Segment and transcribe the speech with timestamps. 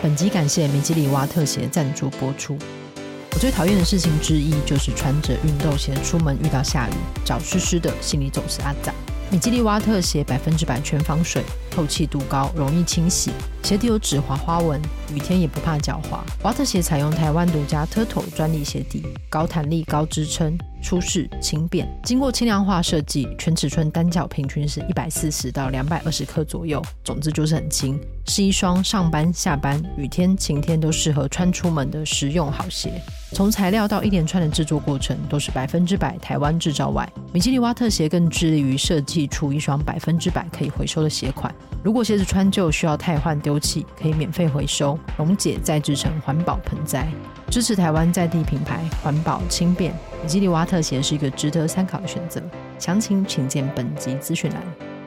[0.00, 2.56] 本集感谢米吉里瓦特鞋赞助播出。
[3.32, 6.92] 我最讨厌的事情之一就是穿着运动鞋出门遇到下雨，
[7.24, 8.94] 脚湿湿的，心里总是阿杂。
[9.28, 13.32] 米吉里瓦特鞋百分之百全防水，透气度高，容易清洗，
[13.64, 14.80] 鞋底有止滑花纹，
[15.12, 16.24] 雨天也不怕脚滑。
[16.44, 32.92] 瓦特鞋采用台湾独家 Turtle 专利鞋底，高弹力、高支撑，舒适轻便，经过轻量化设计，全尺寸单脚平均是一百四十到两百二十克左右，总之就是很轻，是一双上班、下班、雨天、晴天都适合穿出门的实用好鞋。
[33.32, 41.54] 从材料到一连串的制作过程都是百分之百台湾制造外，米基里蛙特鞋更致力于设计出一双百分之百可以回收的鞋款。
[41.82, 47.06] 如果鞋子穿旧需要汰换丢弃，可以免费回收，溶解再制成环保盆栽，
[47.50, 49.92] 支持台湾在地品牌，环保轻便。
[50.22, 52.42] 米基里蛙特写是一个值得参考的选择，
[52.78, 54.97] 详情请见本集资讯栏。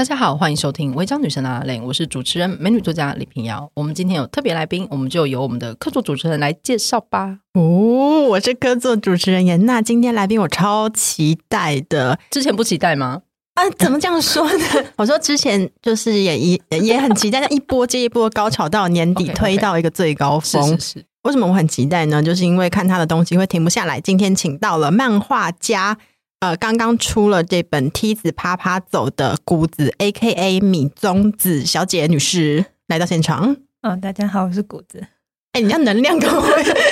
[0.00, 3.70] 大家好，欢迎收听《违章女神的 Line》，我是主持人美女作家李平瑶。
[3.74, 7.40] 我们今天有特别来宾，我们就由我们的客座主持人来介绍吧。
[7.52, 12.18] 哦，我是客座主持人严娜，今天来宾我超期待的。
[12.30, 13.20] 之前不期待吗？
[13.52, 14.64] 啊，怎么这样说呢？
[14.96, 20.64] 我说之前就是也也也很期待，但一波接一波高潮到年底 推到一个最高峰。
[20.64, 21.04] 是是是。
[21.24, 22.22] 为什么我很期待呢？
[22.22, 24.00] 就是因为看他的东西会停不下来。
[24.00, 25.98] 今天请到了漫画家。
[26.40, 30.58] 呃，刚刚出了这本《梯子啪啪走》的谷子，A.K.A.
[30.60, 33.52] 米宗子小姐女士来到现场。
[33.82, 35.06] 嗯、哦，大家好，我是谷子。
[35.52, 36.42] 哎，你要能量高，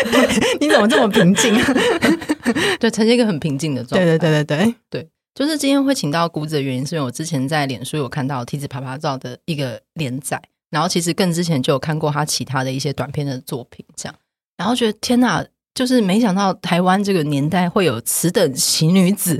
[0.61, 1.55] 你怎么这么平静？
[2.79, 4.05] 对，呈现一个很平静的状态。
[4.05, 10.39] 对对对对对对，就是今天会请到谷子的原因，是因为我之前在脸书有看到《梯子啪啪照》的一个连载，
[10.69, 14.15] 然后其实更之前就有看过他其他的一些短片的作品，这样，
[14.59, 15.43] 然后觉得天哪！
[15.79, 19.37] 就是没想到台湾这个年代会有此等奇女子，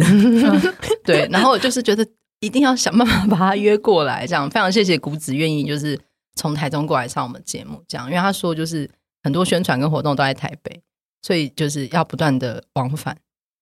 [1.03, 2.07] 对，然后就是觉得
[2.39, 5.99] 一定要想办法把她约过来，这样非常谢谢谷子愿意就是
[6.37, 8.89] 从台中过来上我们节目，这样，因为他说就是
[9.25, 10.81] 很多宣传跟活动都在台北，
[11.23, 13.17] 所以就是要不断的往返，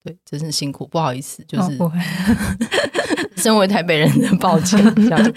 [0.04, 1.91] 对，真是辛苦，不好意思，就是、哦、
[3.38, 5.32] 身为台北人的抱歉，这样，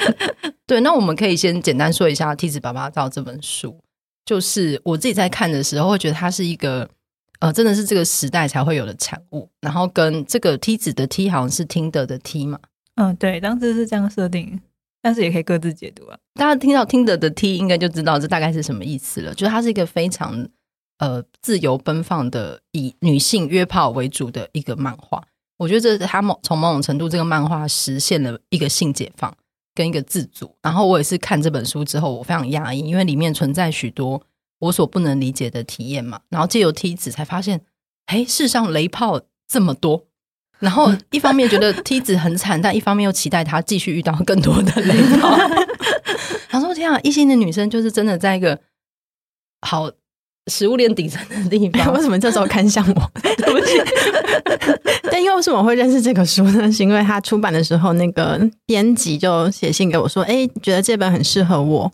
[0.67, 3.79] 对，那我们可以先简单说一下《梯子爸爸照》这本书，
[4.25, 6.89] 就是我自己在看的时候会觉得它是一个。
[7.39, 12.59] 呃，真的是这个时代才会有的产物，然后跟这个梯子的梯好像是听的的梯嘛，
[12.95, 14.59] 嗯，对，当时是这样设定，
[15.01, 16.17] 但是也可以各自解读啊。
[16.33, 19.33] 大家听到听的的梯，应该就知道这大概是什么意思了。
[19.33, 20.45] 就是它是一个非常
[20.97, 25.23] 呃自由奔放的，以女性约炮为主的一个漫画。
[25.57, 29.33] 我觉得这是它某从某种程度，这个漫画实现了一个性解放
[29.73, 30.53] 跟一个自主。
[30.61, 34.21] 然后我也是看这本书之后，我非常讶异，因为里面存在许多。
[34.59, 37.61] 我所不能理解的体验嘛，然后借由梯子才发现，
[38.05, 40.05] 哎，世上雷炮这么多。
[40.59, 45.37] 然后一方面觉得梯子很惨，但一方面又期待他继续遇到更多的雷炮。
[46.49, 48.59] 他说：“天啊，异性的女生就是真的在一个
[49.61, 49.89] 好
[50.47, 51.91] 食物链底层的地方。
[51.95, 53.11] 为什么这时候看向我？
[53.37, 53.71] 对不起。
[55.09, 56.69] 但又为什么会认识这个书呢？
[56.69, 61.93] 是因为他出版的时候，那个编辑就写信给我说：‘哎，觉得这本很适合我。’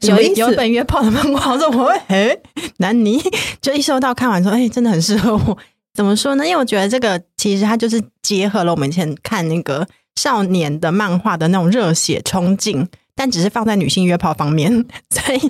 [0.00, 2.36] 有一有本约炮的漫画，我说我会哎，
[2.78, 3.22] 男妮
[3.60, 5.58] 就一收到看完说，哎，真的很适合我。
[5.94, 6.44] 怎么说呢？
[6.44, 9.86] 因为我觉得这个其实它就是结合了我们以前看那个
[10.16, 14.72] 少年的漫画的那种热血冲劲，但只是放在女性约炮方面，
[15.10, 15.40] 所以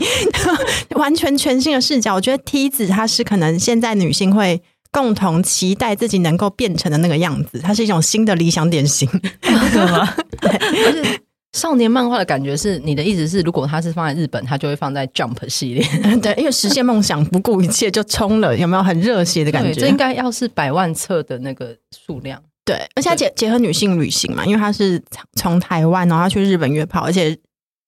[0.97, 2.15] 完全全新的视角。
[2.15, 4.61] 我觉得梯子它是可能现在女性会
[4.91, 9.09] 共同期待自己能够变成的那个样子，它是一种新的理想典型，
[9.41, 10.15] 对吗？
[10.41, 11.21] 对。
[11.55, 15.87] 少年漫画的感觉是，你的意思是，如果它是放在日本，它就会放在 Jump 系列，
[16.21, 19.73] 对，因为实现梦想不顾一切就冲了，有没有很热血的感觉？
[19.73, 21.75] 这应该要是百万册的那个
[22.05, 25.01] 数量，对，而且结结合女性旅行嘛，因为它是
[25.35, 27.39] 从台湾然后他去日本约炮，而且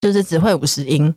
[0.01, 1.13] 就是只会五十音，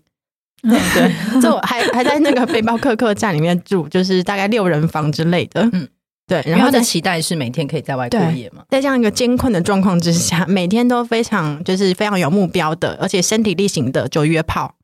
[0.63, 5.69] 对，就还还在那个背包客客栈里面住，就是大概六人房之类的。
[5.71, 5.87] 嗯，
[6.29, 6.41] 对。
[6.45, 14.75] 然后他的期待是每天可以在外过夜嘛，在这样一个艰困的状况之下，每天都非常就是非常有目标的，而且身体力行的就约炮。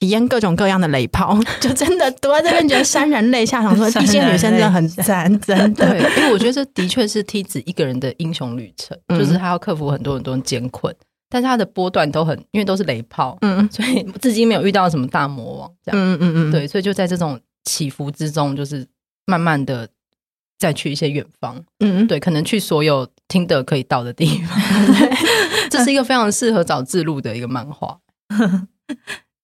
[0.00, 5.90] 体验各种各样的雷炮， 就真的读在这边觉得潸然泪下，想说 这些女生真的很 赞，真的。
[5.90, 10.94] 对，因为我觉得这的确是梯子一个人的英雄旅程，嗯、就是他要克服很多很多艰困，
[11.28, 18.86] 但是他的波段都很，因为都是雷炮，嗯，所以至今没有遇到什么大魔王，这样，嗯嗯嗯，对，所以就在这种起伏之中，就是
[19.26, 19.88] 慢慢的
[20.58, 27.98] 再去一些远方，嗯，对，可能去所有听得可以到的地方， 对，这是一个非常适合找自录的一个漫画。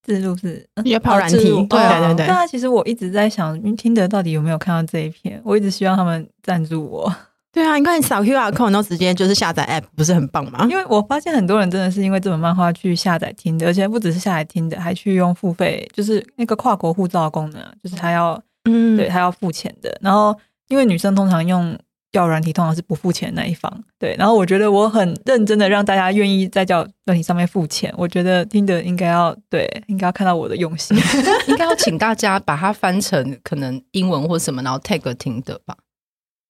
[0.03, 2.27] 自录是约炮软体，对对对对。
[2.27, 5.41] 那其实我一直在想，听得到底有没有看到这一篇？
[5.43, 7.11] 我一直希望他们赞助我。
[7.51, 10.67] 对啊，你看你扫 QR code 然后直接就是下载 App，不是很棒吗？
[10.69, 19.97] 因为我发现很多人真的是因为这本漫画去下载听的，而且不只是下载听的，还去用付费，就是那个跨国护照的功能，就是他要，嗯，对他要付钱的。
[20.03, 20.37] 然后
[20.69, 21.79] 因为女生通常用。
[22.13, 23.69] 交友软体通常是不付钱的那一方，
[23.99, 24.15] 对。
[24.17, 30.97] 然后我觉得我很认真的让大家愿意在交友软体上面付钱，我觉得听的应该要对，应该要看到我的用心，
[31.49, 35.77] 应该要请大家把它翻成可能英文或什么，然后 tag 听的吧。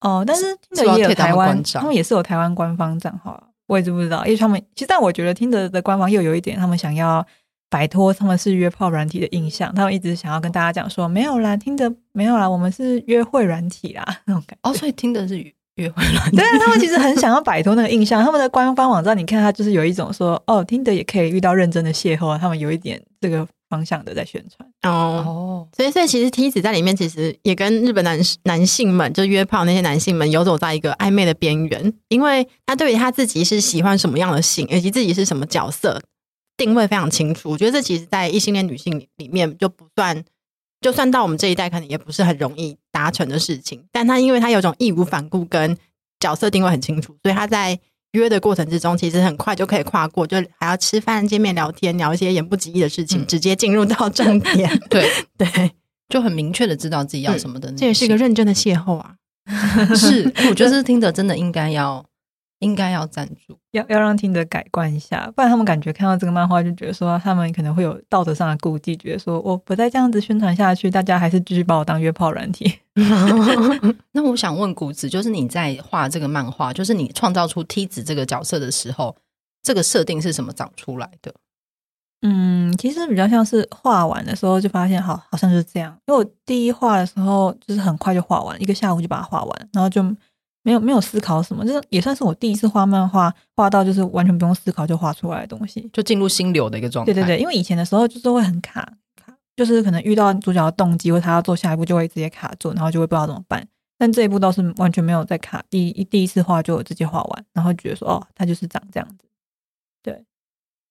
[0.03, 7.27] 哦，但是听的也有台湾，他们也是有台湾官方账号，我也是不知道，因为他们其实但我觉得听的的官方又有一点，他们想要。
[7.75, 14.71] 摆脱他们是约炮软体的印象，他们一直想要跟大家讲说没有啦，听的没有啦，我们是约会软体啦 那种感觉。
[14.71, 15.37] 哦，所以听的是
[15.75, 16.37] 约会软体。
[16.37, 18.23] 对啊，他们其实很想要摆脱那个印象。
[18.23, 22.39] 他们的官方网站，你看，他就是有一种说哦，听的也可以遇到认真的邂逅啊。
[22.39, 25.25] 他们有一点这个方向的在宣传哦。
[25.27, 36.01] 哦，所以所以其实梯子在里面其实也跟日本男男性们，就约炮那些男性们游走在一个暧昧的边缘，因为他对于他自己是喜欢什么样的性，以及自己是什么角色。
[36.57, 40.25] 定位非常清楚，我觉得这其实，在异性恋女性里面就不算，
[40.81, 43.85] 就算到我们这一代，可能也不是很容易达成的事情。
[43.91, 45.77] 但她因为她有种义无反顾跟
[46.21, 47.79] 角色定位很清楚，所以她在
[48.13, 54.71] 约的过程之中，其实很快就可以跨过，就还要吃饭、见面、聊天，聊一些言不及义的事情，嗯、直接进入到正 点。
[54.89, 55.73] 对对，
[56.09, 57.73] 就很明确的知道自己要什么的。
[57.73, 59.17] 这也是一个认真的邂逅啊！
[59.97, 62.05] 是，我觉得是听着真的应该要。
[62.65, 72.81] 应该要赞助，要要让听者改观一下，不然他们感觉看到这个漫画就觉得说他们可能会有道德上的顾忌，觉得说我不再这样子宣传下去，大家还是继续把我当约炮软体。
[74.13, 79.15] 那我想问谷子，就是你在画这个漫画，就是你创造出梯子这个角色的时候，
[79.63, 81.35] 这个设定是什么长出来的？
[82.23, 85.95] 嗯，其实比较像是画完的时候就发现，好，好像就是这样。
[86.07, 90.03] 因为我第一画的时候就是很快就画完，一个下午就把它画完，然后就。
[90.65, 97.13] 没有没有思考什么，这也算是我第一次画漫画，画到就是完全不用思考就画出来的东西，就进入心流的一个状态。
[97.13, 98.81] 对对对，因为以前的时候就是会很卡
[99.15, 103.65] 卡，就是可能遇到主角的动机或他要做下一步，就会直接卡住，然后就会不知道怎么办。
[103.99, 109.27] 但这一步倒是完全没有在卡，第一第一次画就直接画完，然后觉得说哦，他就是长这样子。
[110.03, 110.25] 对。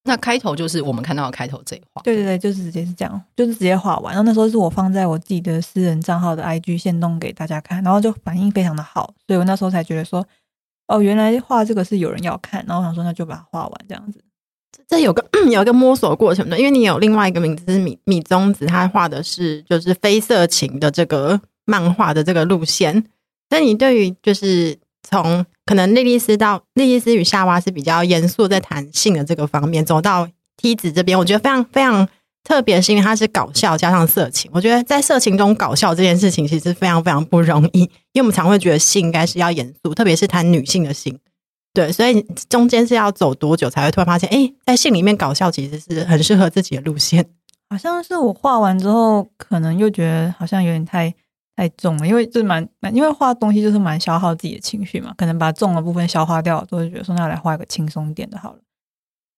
[0.06, 4.14] 那开头就是我们看到的开头这一画，对对对，就是直接是这样，就是直接画完。
[4.14, 10.26] 然后那时候是我放在我自己的私人账号的 IG 线动给大家看，然后就反应非常的好，所以我那时候才觉得说，
[10.88, 12.66] 哦，原来画这个是有人要看。
[12.68, 14.22] 然后我想说，那就把它画完这样子。
[14.88, 23.06] 这有个 有一个摸索过程的，因为你有另外一个名字是米米宗子，他画的是就是非色情的这个漫画的这个路线。
[23.50, 24.78] 那你对于就是。
[25.06, 30.28] 从可能莉莉丝到莉莉丝与夏娃是比较严肃在谈性的这个方面，走到
[30.58, 32.08] 梯子这边，我觉得非常非常
[32.44, 34.52] 特别，是因为它是搞笑加上色情。
[34.54, 41.18] 我觉得在色情中搞笑这件事情其实非常非常不容易，因为我们常会觉得性应该是要严肃，特别是谈女性的性。
[41.74, 47.26] 对，所以中间是要走多久才会突然发现，哎，在性里面搞笑其实是很适合自己的路线。
[47.70, 51.14] 好像是我画完之后，可能又觉得好像有点太。
[51.56, 58.60] 太重了，因为就是蛮蛮，因为画东西就是蛮消耗自己的情绪嘛，可能把重的部分消化掉，都会觉得说那来画一个轻松点的好了。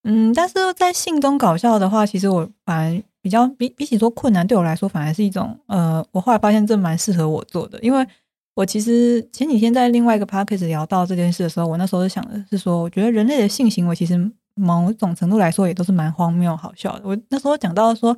[0.05, 8.07] 嗯，但是在性中搞笑的话，其实我反而比较比比起说困难，对我来说反而是一种呃，我后来发现这蛮适合我做的，因为
[8.55, 17.01] 我其实前几天在另外一个 podcast 聊到这件事的时候，我那时候是想的是说，我觉得人类的性行为其实某种程度来说也都是蛮荒谬好笑的。
[17.03, 18.17] 我那时候讲到说。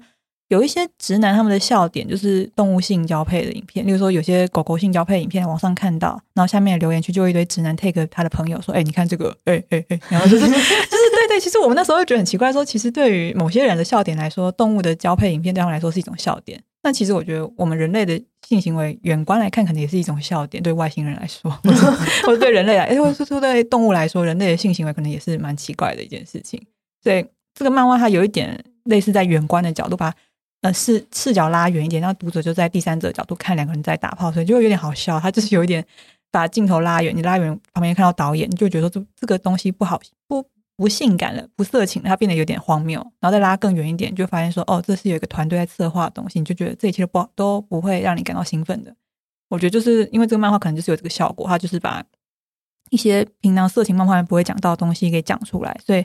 [0.50, 16.62] 有一些直男他们的笑点就是动物性交配的影片，例如说有些狗狗性交配影片，网上看到，然后下面的留言区就一堆直男 take 他的朋友说：“哎、你看这个，哎哎哎。”然后就是 就是对对，其实我们那时候会觉得很奇怪，说其实对于某些人的笑点来说，动物的交配影片对他们来说是一种笑点。
[16.82, 20.64] 那其实我觉得我们人类的性行为远观来看，可能也是一种笑点。
[20.64, 21.52] 对外星人来说，
[22.24, 26.62] 或者对人类来，哎，或者说对动物来说，人类的性行为可能也是蛮奇怪的一件事情。
[27.04, 30.14] 所以这个漫画它有一点类似在远观的角度把。
[30.62, 35.20] 呃视视角拉远一点，然后读者就在第三者角度看两个人在打炮，所以就有点好笑。
[35.20, 35.86] 他就是有一点
[36.32, 40.44] 把镜头拉远，你拉远旁边看到导演，你就觉得说这这个东西不好不
[40.76, 43.00] 不性感了，不色情了，它变得有点荒谬。
[43.20, 48.96] 然后再拉更远一点，就发现说哦，这是有一个团队在策划的东西，你就觉得这一切都不都不会让你感到兴奋的。
[49.50, 52.04] 我觉得就是因为这个漫画可能就是有这个效果，它就是把
[52.90, 56.04] 一些平常色情漫画不会讲到的东西给讲出来，所以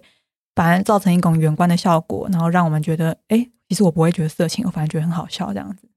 [0.55, 5.89] 反而造成一种远观的效果，然后让我们觉得，哎，其实我不会觉得色情，我反而觉得很好笑这样子。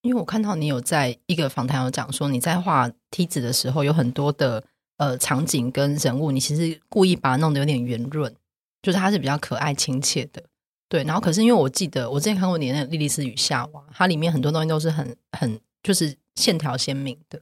[0.00, 4.64] 因为我看到你有在一个访谈有讲说，你在画梯子的时候有很多的
[4.96, 8.34] 呃场景跟人物，你其实故意把它弄得有点圆润，
[8.82, 10.42] 就是它是比较可爱亲切的。
[10.88, 16.16] 对，然后可是因为我记得我之前看过你那个《莉莉丝与夏娃》，它里面很多东西都是很很就是。
[16.34, 17.38] 线条鲜明的，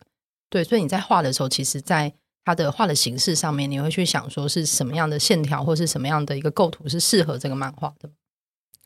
[0.49, 2.13] 对，所以你在画的时候，其实，在
[2.45, 8.11] 它的画的形式上面，你会去想说是什么样的线条，或是什么样的一个构图是适合这个漫画的。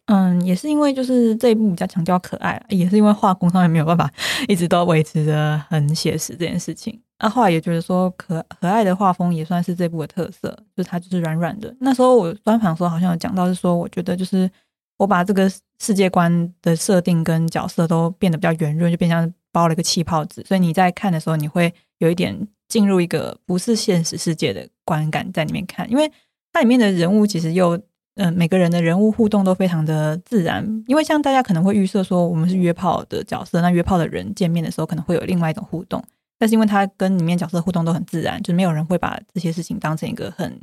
[0.06, 4.11] 嗯，也是因为就是这一部比较强调可爱，也是因为画工上面没有办法
[4.49, 7.00] 一直都维持着很写实这件事情。
[7.18, 11.75] 那后来也觉得说可可爱的画风也算是这部的特色，就是它就是软软的。
[11.80, 14.50] 那时候我专访的时候好像有讲到是说，我觉得就是
[14.99, 19.32] 我把这个世界观的设定跟角色都变得比较圆润，就变成。
[19.54, 26.11] 包了一个气泡纸，所以你在看的时候，你会有一点进入一个不是现实世界的观感在里面看，因为
[26.52, 27.80] 它里面的人物其实又
[28.16, 30.64] 嗯、呃，每个人的人物互动都非常的自然。
[30.87, 36.02] 因为像大家可能会预设说，我们是约炮的角色，那约炮的人见面的时候可能会有另外一种互动，
[36.38, 40.59] 但是因为他跟里面角色互动都很自然，就是没有人会把这些事情当成一个很。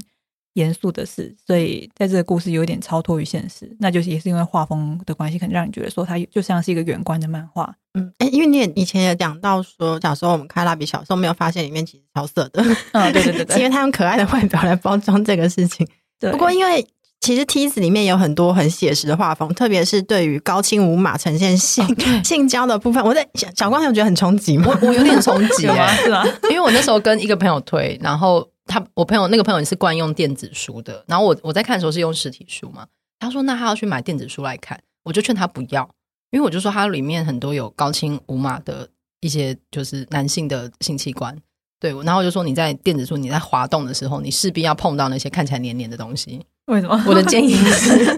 [0.56, 7.74] 严肃的事，所以在这个故事有点超脱于现实，那就是也是因为画风的关系，可能让你觉得说它就像是一个远观的漫画。
[7.94, 15.88] 嗯，哎，因为你也以前也讲到说，小时候我们看蜡笔小时候没有发现里面其实超色的，嗯，对对对对， 因为他用可爱的外表来包装这个事情。
[16.20, 16.86] 对，不过因为
[17.22, 23.26] 其实梯子里面有很多很写实的画风，特别是对于高清无码呈现性、哦、性交的部分，我在
[23.56, 24.66] 小光有觉得很冲击吗？
[24.82, 25.88] 我我有点冲击啊？
[26.04, 26.26] 是吗？
[26.50, 28.46] 因为我那时候跟一个朋友推，然后。
[28.68, 32.86] 他我朋友那个朋友是惯用电子书的，然后我我在看的时候是用实体书嘛。
[33.20, 35.90] 他说那他要去买电子书来看，我就劝他不要，
[36.30, 38.88] 因为我就说它里面很多有高清无码的
[39.20, 41.36] 一些就是男性的性器官，
[41.82, 46.40] 对，然后我就说你在电子书你在滑动的时候，你势必要碰到那些看起来黏黏的东西。
[46.68, 47.04] 为什么？
[47.08, 48.18] 我的建议是。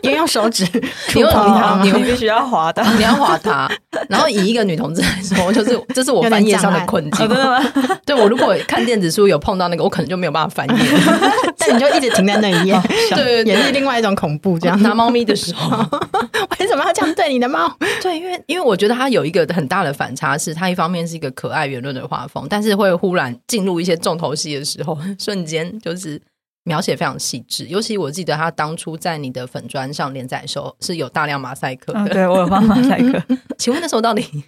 [0.00, 0.64] 因为用手指
[1.08, 3.68] 触碰它，你必须要滑它，你要滑它。
[4.08, 7.28] 然后以一个女同志来说，就是 这是我翻页上的困境。
[7.28, 7.60] 真的吗？
[8.06, 10.84] 对，我如果看电子书有碰到那个，我可能就没有办法翻页。
[11.58, 14.58] 但你就一直停在那一页，对，也是另外一种恐怖。
[14.58, 15.76] 这样拿猫咪的时候，
[16.60, 17.70] 为什么要这样对你的猫？
[18.00, 26.22] 对，因为因为我觉得它有一个很大的反差，是它一方面是一个可爱圆润的画风，但是会忽然进入一些重头戏的时候，瞬间就是。
[26.68, 32.00] 描写非常细致，尤其我记得他当初在你的粉砖上连载的时候是有大量马赛克的。
[32.00, 33.22] 嗯、对，我有放马赛克。
[33.56, 34.44] 请问那时候到底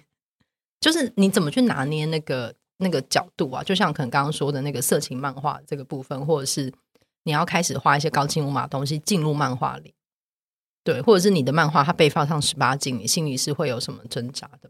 [0.79, 3.63] 就是你怎么去拿捏那个那个角度啊？
[3.63, 6.71] 就像可能刚刚说的那个色情漫画这个部分，或者是
[7.23, 9.95] 你要开始画一些高清无码东西进入漫画里，
[10.83, 14.69] 对，或者是你的漫画它被放上十八禁，你心里是会有什么挣扎的？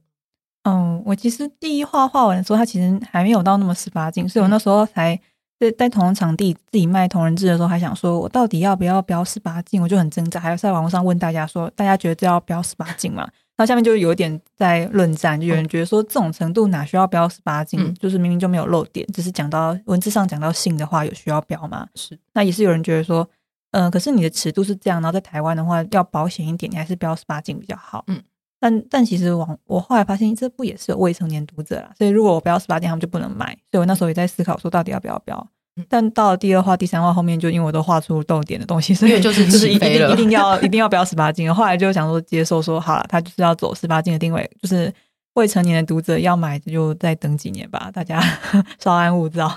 [0.63, 5.20] 嗯，我其实第一画画完的时候，它其实还没有到那么十八禁，所以我那时候才。
[5.62, 13.22] 在在同人场地自己卖同人志的时候，还想说我到底要不要标十八禁，我就很挣扎，还要在网络上问大家说，大家觉得这要标十八禁吗？
[13.56, 17.80] 然后下面就有点在论战，就有人觉得说这种程度哪需要标十八禁？
[17.80, 21.88] 嗯、就是明明就没有漏点，只是讲到文字上讲到性的话，有需要标吗？
[21.94, 22.18] 是。
[22.34, 23.30] 那也是有人觉得说，
[23.72, 28.03] 嗯、呃，可是你的尺度是这样，然后在台湾的话要保险一点，你还是标十八禁比较好。
[28.08, 28.20] 嗯。
[28.62, 33.48] 但但其实网我后来发现这不也是有未成年读者啦，所以如果我标十八禁，他们就不能买。
[33.72, 35.48] 所以我那时候也在思考说，到底要不要标。
[35.89, 41.51] 但到了第二话、第三话后面，就因为我都画出逗点的东西，所以就是就是一定一定要一定要标十八禁。
[41.51, 44.94] 后来就想说接受说好了，他就是要走十八禁的定位，就是
[45.34, 48.22] 未成年的读者要买就再等几年吧，大家
[48.80, 49.51] 稍安勿躁。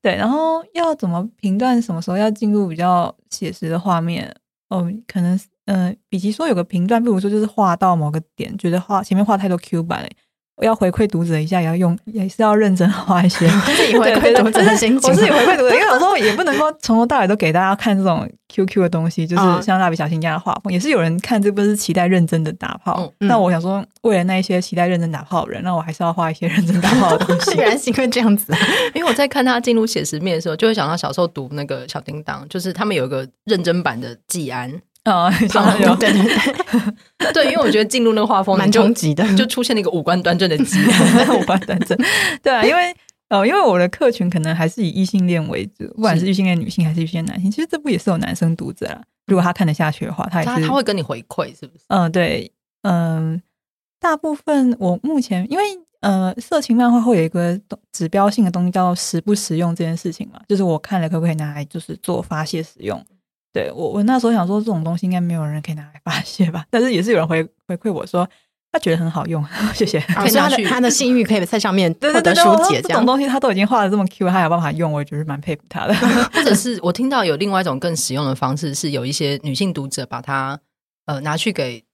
[0.00, 4.32] 对，然后要怎么评断什么时候要进入比较写实的画面？
[4.68, 10.08] 哦，可能嗯、呃，比起说有个评断，不如说就是画到某个点，觉得画前面画太多 Q 版了。
[10.56, 13.44] 我要回馈读者一下，也要用，也是要认真画一些。
[13.66, 23.12] 自己回馈读者的心情，我自己回馈读者，因为有时候也不能够从头到尾都给大家看这种 QQ 的东西，就是像蜡笔小新这样的画风，也是有人看这部是期待认真的打炮。
[23.18, 27.50] 那我想说，为了那一些期待认真打炮的人，那我还是要画一些认真打炮的东西。
[27.58, 28.54] 原来是因为这样子，
[28.94, 34.70] 因为我在看他进入写实面的时候，就会想到小时候读那个小叮当，就是他们有一个认真版的季安。
[35.04, 35.30] 啊，
[35.80, 35.94] 有。
[35.96, 36.22] 对对
[37.18, 40.78] 对， 对，因为我觉得进入那个画风蛮冲击的，就出现了一个五官端正的鸡，
[41.38, 41.96] 五官端正，
[42.42, 42.94] 对啊，因为
[43.30, 49.00] 哦，因为我的客群可能还是以异性恋为主，不管是异性恋女性还是异性恋男性，其实这部也是有男生读者啦。
[49.26, 51.84] 如果他看得下去的话，他也是他他会跟你回馈，是不是？
[51.88, 52.50] 嗯，对，
[52.82, 53.40] 嗯，
[53.98, 55.64] 大部分我目前因为
[56.00, 57.58] 呃，色情漫画会有一个
[57.90, 63.02] 指标性的东西叫实不实用这件事情嘛，就是我看了可不可以拿来就是做发泄使用。
[63.54, 68.28] 对我我那时候想说这种东西应该没有人可以拿来发泄吧，但是也是有人回回馈我说。
[68.72, 69.40] 他觉得很好用，
[69.72, 70.00] 谢谢。
[70.00, 75.94] 可是他的他的性欲可以在上面 获得疏解，这种东西他都已经画的这么 Q，他有办法用，我也觉得蛮佩服他的。
[76.34, 80.58] 或者是我听到有另外一种更实用的方式，是有一些女性读者把它
[81.06, 81.84] 呃拿去给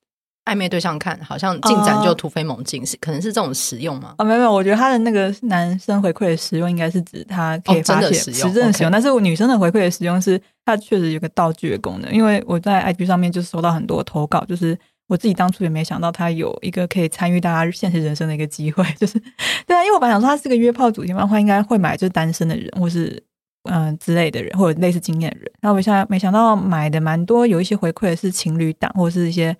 [0.45, 4.15] 暧昧对象看，好像进展就突飞猛进，是可能是这种实用吗？
[4.17, 14.77] 啊，没有没有，我觉得他的那个男生回馈的实用，应该是指他可以发现实质的实用，但是我女生的回馈的实用是它确实有个道具的功能，因为我在 IG 上面就收到很多投稿，就是。
[15.07, 19.19] 我自己当初也没想到他有一个可以参与大家现实人生的一个机会， 就是
[19.67, 23.21] 对啊，因为我本来想说他是个约炮主题漫画，应该会买就是单身的人或是
[23.69, 25.51] 嗯、呃、之类的人，或者类似经验的人。
[25.59, 29.53] 然后我现在没想到买的蛮多，有一些回馈的是情侣档或者是一些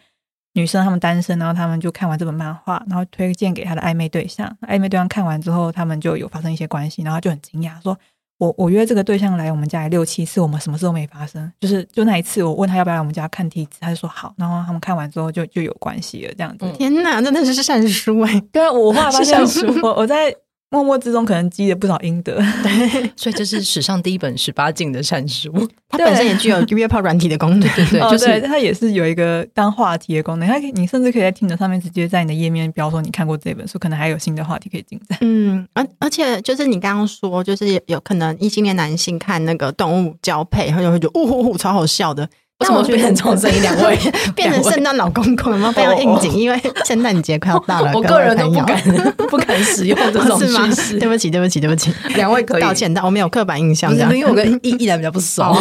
[0.53, 7.97] 女生他们单身，然后他们就看完这本漫画，然后推荐给他的暧昧对象，暧昧对象看完之后，他们就有发生一些关系，然后就很惊讶说。
[8.37, 16.65] 我我约这个对象来我们家来六七次，我们什么事都没发生，就是就那一次，我问他要不要来我们家看梯子，他就说好，然后他们看完之后就就有关系了，这样子。
[16.65, 18.41] 嗯、天哪，真的是善书哎！
[18.51, 19.39] 对啊，我后来发现
[19.83, 20.35] 我我在。
[20.71, 25.51] 默默之中可能积了不少阴德， 对，所以这是史上第一本十八禁的善书。
[25.89, 30.47] 它本身也具有约炮软体的功能，对，对，对，就是它也是有一个当话题的功能。
[30.47, 35.17] 它你甚至可以在听的上面直接在你的页面标说你看过这本书，可能还有新的话题可以进展。
[35.19, 42.29] 嗯，而而且就是你刚刚说，就是有可能异性恋男性看那个动物交配，他就会觉得呜呼呼超好笑的。
[42.61, 43.61] 为什么变成这种声音？
[43.61, 43.97] 两位
[44.35, 45.71] 变成圣诞老公公了吗？
[45.71, 47.91] 非常应景，因为圣诞节快要到了。
[47.93, 48.81] 我个人都不敢
[49.29, 50.99] 不敢使用这种 方式。
[50.99, 53.91] 对不起，对不起，对不起，两位可以道歉，但我没有刻板印象。
[53.91, 55.55] 这样，因为我跟易易然比较不熟。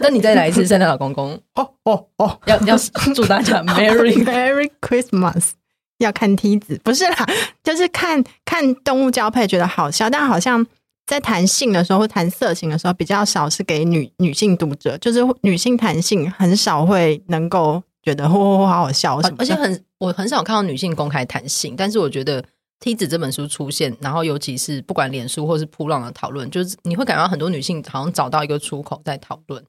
[0.00, 1.38] 那你再来一次圣诞老公公。
[1.54, 2.38] 哦哦哦！
[2.46, 2.76] 要要
[3.14, 5.50] 祝大家 Merry Merry Christmas。
[5.98, 7.26] 要看梯子，不是啦，
[7.64, 10.66] 就是看看动物交配，觉得好笑，但好像。
[11.06, 22.42] 在谈性的时候，或谈色情的时候，比较少是给女女性读者，就是女性谈性很少会能够觉得嚯嚯嚯好好笑什么，而且很我很少看到女性公开谈性，但是我觉得
[22.80, 29.64] 《梯子》这本书出现，然后尤其是不管脸书或是扑浪的讨论，就是你会感觉到很多女性好像找到一个出口在讨论。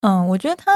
[0.00, 0.72] 嗯，我觉得它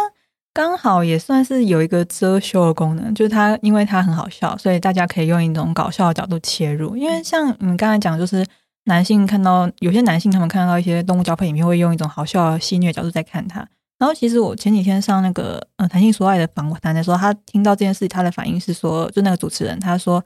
[0.55, 6.97] 刚好也算是有一个遮羞的功能，就是它因为它很好笑，所以大家可以用一种搞笑的角度切入。
[6.97, 8.47] 因为像你们刚才讲，就是。
[8.87, 13.59] 男性看到有些男性，他们看到一些动物交配影片，会用一种好笑、戏谑的角度在看他。
[13.99, 20.23] 然后，其实我前几天上那个呃谈性说爱的访谈的时候，他听到这件事，他的反应是说，就那个主持人他说，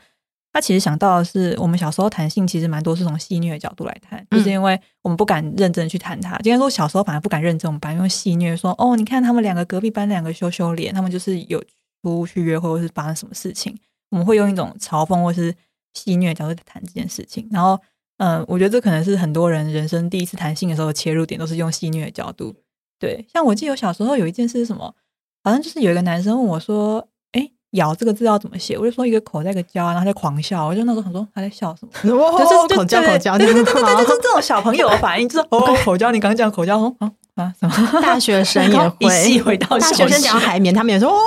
[0.52, 6.36] 他其实想到的是，我们小时候谈性其实蛮多是从戏谑的角度来谈，就是因为我们不敢认真去谈他。
[6.38, 11.62] 今天说小时候反而不敢认真，我们反而用戏谑说，哦，你看他们两个隔壁班两个羞羞脸，他们就是有
[12.02, 13.74] 出去约会或是发生什么事情，
[14.10, 15.54] 我们会用一种嘲讽或是
[15.94, 17.80] 戏谑角度在谈这件事情，然后。
[18.22, 22.54] 嗯，我觉得这可能是很多人人生第一次谈性的时候切入点，都是用戏虐的角度。
[22.98, 24.94] 对，像我记得我小时候有一件事是什么，
[25.42, 27.02] 好像就是有一个男生问我说
[27.33, 30.66] ：“哎，咬这个字要怎么写？”我就说一个口在一个交，然后他在狂笑。
[30.66, 32.14] 我就那时候很说他在笑什么？
[32.14, 36.12] 哦、就是口交口交，对对对 对对，就是这种小朋友的反应，就是哦口交。
[36.12, 38.02] 你刚刚讲口交，啊啊什么？
[38.02, 38.62] 大学生
[38.98, 41.18] 也 会回到大学生讲海绵，他们也说哦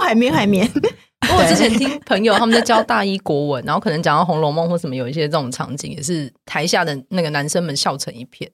[0.00, 0.70] 海绵 海绵。
[1.36, 8.50] 我之前听朋友他们在教大一国文，然后可能讲到《红楼梦》或什么，有一些这种场景，也是台下的那个男生们笑成一片。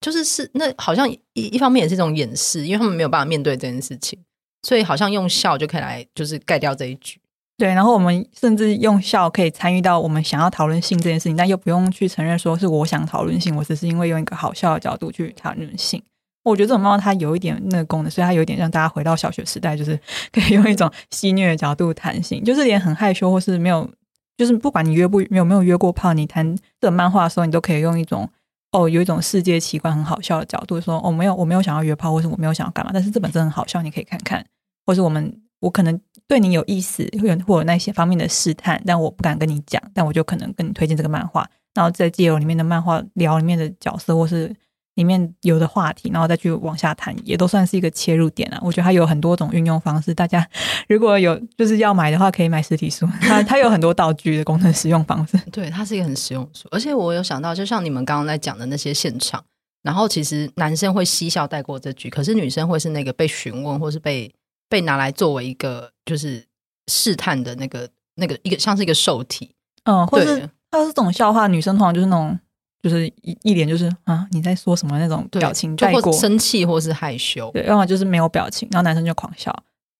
[0.00, 4.18] 就是是那好像一一方面也是一种掩饰，因为他们没有办法面对这件事情，
[4.62, 7.20] 所以好像用笑就可以来就是盖掉这一局。
[7.56, 16.02] 对，然后我们甚至用笑可以参与到我们想要讨论性这件事情，但又不用去承认说是我想讨论性，我只是因为用一个好笑的角度去讨论性。
[16.44, 19.98] 我觉得这种漫画它有一点那个功能，所以它有一点让大家回到小学时代，就是
[20.32, 23.88] 可以用一种戏谑的角度谈性，就是连很害羞或是没有，
[24.36, 28.28] 就是不管你约不没有没有约过炮，你谈这漫画的时候，你都可以用一种
[28.72, 34.44] 哦，有一种世界奇观很好笑的角度说，哦，没有我没有想要约炮，或是我没有想要干嘛，但是这本真的很好笑，你可以看看，
[34.84, 44.52] 或是我们我可能对你有意思，会有或有那些方面的试探，但我不敢跟你讲，但我就可能跟你推荐这个漫画，然后在借由里面的漫画聊里面的角色或是。
[44.94, 48.58] 里面有的话题，然后再去往下谈，也都算是一个切入点啊。
[48.62, 50.46] 我觉得它有很多种运用方式，大家
[50.88, 53.08] 如果有就是要买的话，可以买实体书。
[53.22, 55.38] 它它有很多道具的功能使用方式。
[55.50, 56.68] 对，它是一个很实用的书。
[56.70, 59.42] 而且我有想到，就像你们刚刚在讲的那些现场，
[59.82, 64.30] 然后其实男生会嬉笑带过这句，可是女生会是那个被询问，或是被
[64.68, 66.44] 被拿来作为一个就是
[66.88, 69.54] 试探的那个那个一个像是一个受体。
[69.84, 72.38] 嗯，或者他是这种笑话，女生通常就是那种。
[72.82, 79.54] 就是一一脸就是啊你在说什么那种表情带过，生气或是害羞，对，要么就是没有表情，然后男生就狂笑。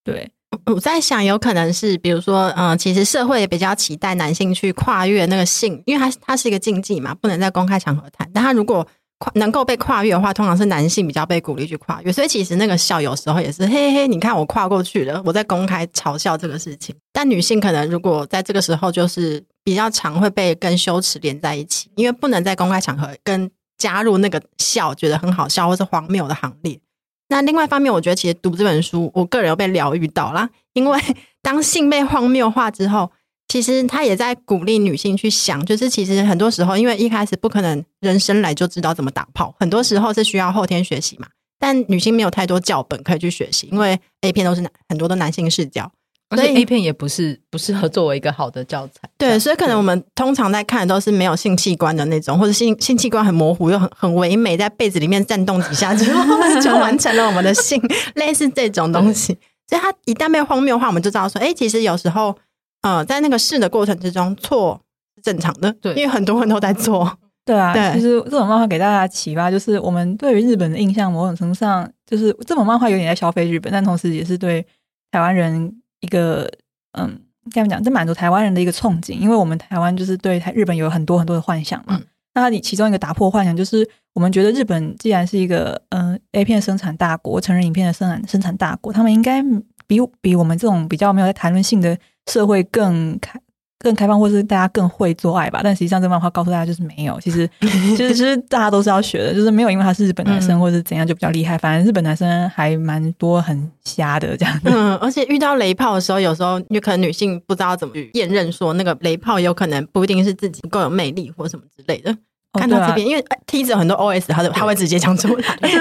[0.05, 0.29] 对，
[0.67, 8.29] 我在想，有可能是比如说，嗯、呃，其实社会也比较期待男性去跨越那个性，因为他他是一个禁忌嘛，不能在公开场合谈。
[8.35, 8.85] 但他如果
[9.19, 12.11] 跨能够被跨越的话，通常是男性比较被鼓励去跨越。
[12.11, 16.93] 所以其实那个笑有时候也是嘿嘿，你看我跨过去了，我在公开嘲笑这个事情。
[17.13, 19.41] 但女性可能如果在这个时候就是。
[19.65, 26.81] 比较常会被跟羞耻连在一起，因为不能在公开场合跟加入那个笑，觉得很好笑或是荒谬的行列。
[27.29, 30.51] 那另外一方面，我觉得其实读这本书，我个人又被疗愈到啦。
[30.75, 31.01] 因为
[31.41, 33.11] 当性被荒谬化之后，
[33.49, 41.27] 其实他也在鼓励女性去想，就是其实很多时候，因为一开始不可能人生来就知道怎么打炮，很多时候是需要后天学习嘛。
[41.59, 45.91] 但女性没有太多教本可以去学习，因为 A 片都是男很多都男性视角。
[46.37, 49.09] 所以 A 片也不是不适合作为一个好的教材。
[49.19, 56.25] 对，所以可能我们通常在看的都是没有性器官的那种，或者性性器官很模糊又很很唯美，在被子里面颤动几下之后
[56.61, 57.81] 就完成了我们的性，
[58.15, 59.39] 类似这种东西。
[59.69, 62.37] 所以它一旦被荒谬化，我们就知道说，哎、欸，其实有时候，
[62.83, 64.81] 呃，在那个试的过程之中，错
[65.17, 65.73] 是正常的。
[65.81, 67.19] 对，因为很多人都在做。
[67.45, 74.65] 对啊，对，其实这种漫画给大家启发，就是我们对于日本的印象，某种程度上，就是这种漫画有点在消费日本，但同时也是对
[75.11, 75.82] 台湾人。
[76.03, 76.47] 一个
[76.93, 77.19] 嗯，
[77.51, 81.97] 这样讲，这满足台湾人的一个憧憬，因为我们台湾就是对台日本有很多很多的幻想嘛。
[81.97, 89.43] 嗯、那你其中一个打破幻想，就是我们觉得日本既然是一个嗯 A 片生产大国，成人影片的生产生产大国，他们应该
[89.87, 93.41] 比比我们这种比较没有在谈论性的社会更开。
[93.83, 97.19] 更开放，或是大家更会做爱吧，但实际上这漫画告诉大家就是没有。
[97.21, 101.59] 其实， 其实，其实大家都是要学的，就是没有因为他是日本男生或者怎样就比较厉害。
[101.59, 104.71] 反正日本男生还蛮多很瞎的这样子。
[104.73, 112.17] 嗯，而且遇到雷炮的时候，有时候有可能女性不知道怎么去辨认，说那个雷炮有可能不一定是自己不够有魅力或什么之类的。
[112.53, 115.57] 哦、看到这边，啊、因为梯子有很多 OS，他他会直接讲出来。
[115.63, 115.79] 就是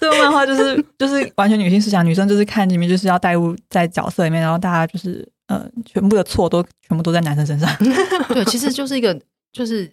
[0.00, 5.26] 这个漫画就是就是完全女性思想，女生就是看里面就是要带入在角色里面，然后大家就是。
[5.46, 7.68] 呃，全部的错都全部都在男生身上。
[8.32, 9.18] 对，其实就是一个
[9.52, 9.90] 就是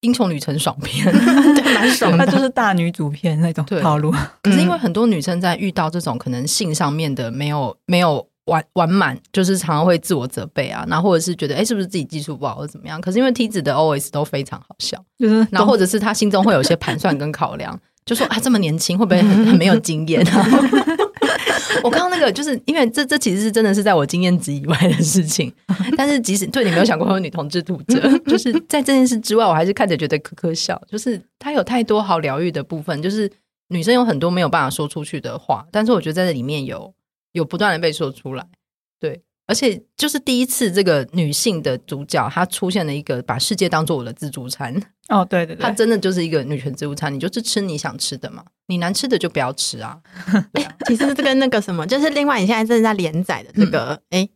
[0.00, 2.24] 英雄旅程爽片， 对，蛮爽的。
[2.24, 4.10] 它就是大女主片那种套路。
[4.42, 13.00] 可是因为很多女生在遇到这种可能性上面的没有没有完完满，就是常常会自我责备啊，然后或者是觉得哎、欸，是不是自己技术不好或者怎么样？
[13.00, 20.46] 可是因为梯子的 OS 都非常好笑，就是然后或者是她心中会有些盘算跟考量，就说啊，这么年轻会不会很 很没有经验啊？
[21.82, 25.52] 我刚刚那个，就是因为这这其实是真的是在我经验值以外的事情，
[25.96, 30.80] 但是即使对你没有想过会有女同志读者， 就是在这件事之外，我还是看着觉得可可笑。
[30.88, 33.30] 就是它有太多好疗愈的部分，就是
[33.68, 36.92] 女生有很多没有办法说出去的话，但是我觉得在这里面有
[37.32, 38.63] 有不断的被说出来，对。
[39.46, 44.74] 而且就是第一次，这个女性的主角她出现了一个把世界当做我的自助餐
[45.08, 49.98] 哦，对对对， 她真的就是一个女权自助餐，你就是吃你想吃的嘛，你难吃的就不要吃啊。
[50.86, 54.26] 其实这个那个什么，就是另外你现在正在连载的这个，哎、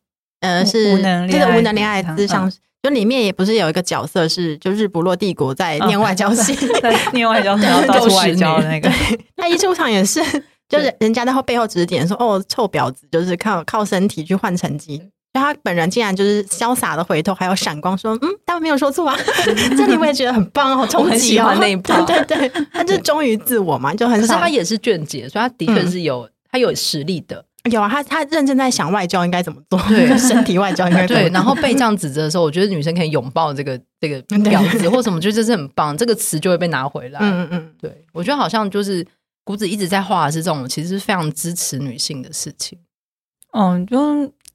[0.40, 8.90] 嗯，呃，是无能这个无能恋爱咨商，就里面也不是有一个角色是就日不落帝国在念外交信，在念外交，然后到处外交的那个，
[9.36, 10.20] 他一出场也是。
[10.68, 14.98] 就是人家在后背后指点说：“哦，臭婊子，就是靠靠身体去换成绩。”
[15.32, 19.16] 就他本人竟然就是潇洒的回头，还有闪光说：“嗯，当然没有说错啊。
[19.76, 21.54] ”这里我也觉得很棒，哦冲击哦！
[21.60, 24.18] 那一 部，对对对，他就是忠于自我嘛，就很。
[24.20, 27.44] 可是他也是卷姐，所以他的确是有、嗯、他有实力的。
[27.70, 31.28] 有啊，他他认真在想外交应该怎么做，对 身体外交应该怎么做。
[31.28, 31.32] 对。
[31.34, 37.20] 然后被这样指责的时候，我觉得女生可以拥抱这个这个婊子或什么，就这是很棒，这个词就会被拿回来。
[37.20, 39.06] 嗯嗯嗯，对，我觉得好像就是。
[39.48, 42.78] 谷子一直在画的是这种，其实是非常支持女性的事情。
[43.52, 43.98] 嗯，就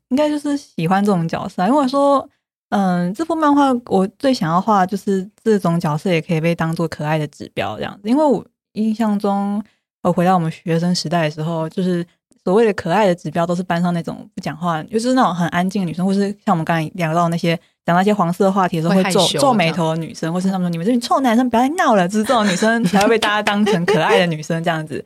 [0.10, 1.68] 应该就是喜欢这种角色。
[1.68, 2.30] 因为说，
[2.70, 8.08] 嗯，这部漫画我最想要画就是这种角色，也可以被当做可爱的指标这样子。
[8.08, 9.64] 因为我印象中，
[10.04, 12.06] 我回到我们学生时代的时候，就是。
[12.46, 25.04] 所谓的可爱的指标，都是班上那种不讲话，就是那种很安静的女生，或是像我们刚才聊到那些讲那些黄色话题的时候会皱皱眉头的女生，或是他们说你们这群臭男生不要再闹了，就是这种女生才会被大家当成可爱的女生这样子。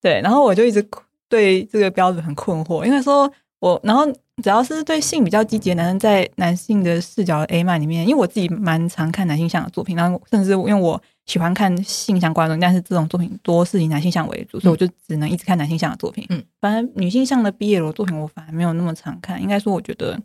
[0.00, 0.86] 对，然后我就一直
[1.28, 3.30] 对这个标准很困惑，因为说
[3.60, 4.06] 我，然后
[4.42, 11.00] 只要是对性比较积极的男生，在男性的视角的 A 漫里面，因为我自己蛮常看男性向的作品，然后甚至因为我。
[11.26, 16.26] 喜欢看性相关的，但是这种作品多是以男性向为主，嗯、所以我就只能一直看男性向的作品。
[16.28, 19.40] 嗯，反正女性向的 BL 作品我反而没有那么常看。
[19.40, 20.18] 应该说，我觉得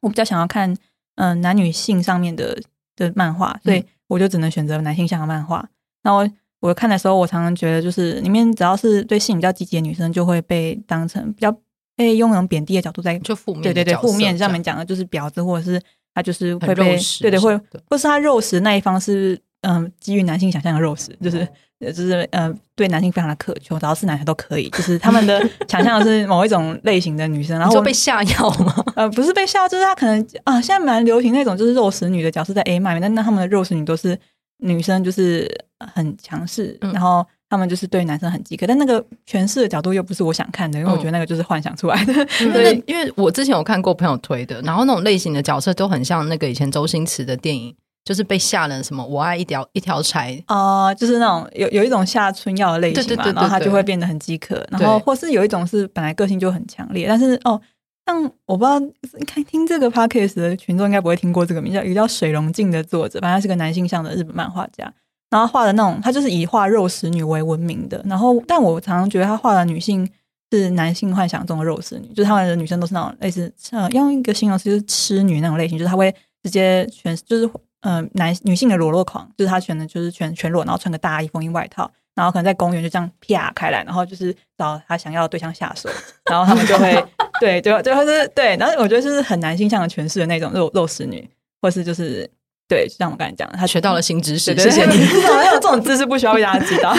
[0.00, 0.76] 我比较想要看
[1.16, 2.58] 嗯、呃、男女性上面的
[2.96, 5.68] 的漫画，所以我就只能选择男性向的漫画。
[6.02, 11.54] 那、嗯、我我看的时候，我常常觉得就是里面只要是对性比较积极的女生，就会被当成比较
[11.94, 15.82] 被用那种贬低的角度在就负面对对对负面上面讲的就是婊子或者是。
[16.16, 17.54] 他就是会被对对会，
[17.90, 21.46] 或是他肉食那一方是嗯基于男性想象的肉食，就是
[21.80, 28.74] 就是嗯、呃、对男性非常的渴求，只要是男生都可以， 就是他们的想象的是某一种类型的女生，然后就被下药吗？
[28.96, 34.18] 呃，不是被下药，就是他可能啊，现在蛮流行那种就是肉食女的角色在 A 漫，但那他们的肉食女都是
[34.58, 35.48] 女生，就是
[35.94, 37.26] 很强势，然后。
[37.48, 42.12] 他们就是对男生很饥渴，但那个诠释的角度又不是我想看的，因为我觉得那个就是幻想出来的。
[42.40, 47.72] 嗯、 对，因为我之前有看过朋友推的，然后那种类型的角色都很像那个以前周星驰的电影，
[48.06, 57.60] 就是被吓了什么“我爱一条一条柴”哦、呃，就是那种有有一种下春药的类型嘛，对对对对对，然后他就会变得很饥渴，然后或是有一种是本来个性就很强烈，但是哦，
[58.06, 58.80] 像我不知道
[59.26, 64.90] 看听这个 podcast 的群众应该不会听过这个名字，一个叫水龙镜的作者，反正他是个男性向的日本漫画家。
[65.28, 68.00] 然后画的那种，他就是以画肉食女为闻名的。
[68.06, 70.08] 然后，但我常常觉得他画的女性
[70.52, 76.14] 是男性幻想中的肉食女，就是他们的女生都是那种类似，呃，用一个形容词就是痴女那种类型，就是他会
[76.44, 77.50] 直接全，就是
[77.86, 85.88] 呃男女性的裸露狂，就是他全的就是全全裸，然后穿个大衣、风衣外套，然后可能在公园就这样啪开来，然后就是找他想要的对象下手，
[86.30, 86.92] 然后他们就会
[87.40, 91.28] 对 对对，就是对，然后我觉得就是很男性向的诠释的那种肉肉食女，
[91.62, 92.28] 或是就是。
[92.68, 94.98] 对，就像我刚才讲的，他学到了新知识，谢谢你。
[95.38, 96.92] 没有这种知识不需要被大家知道。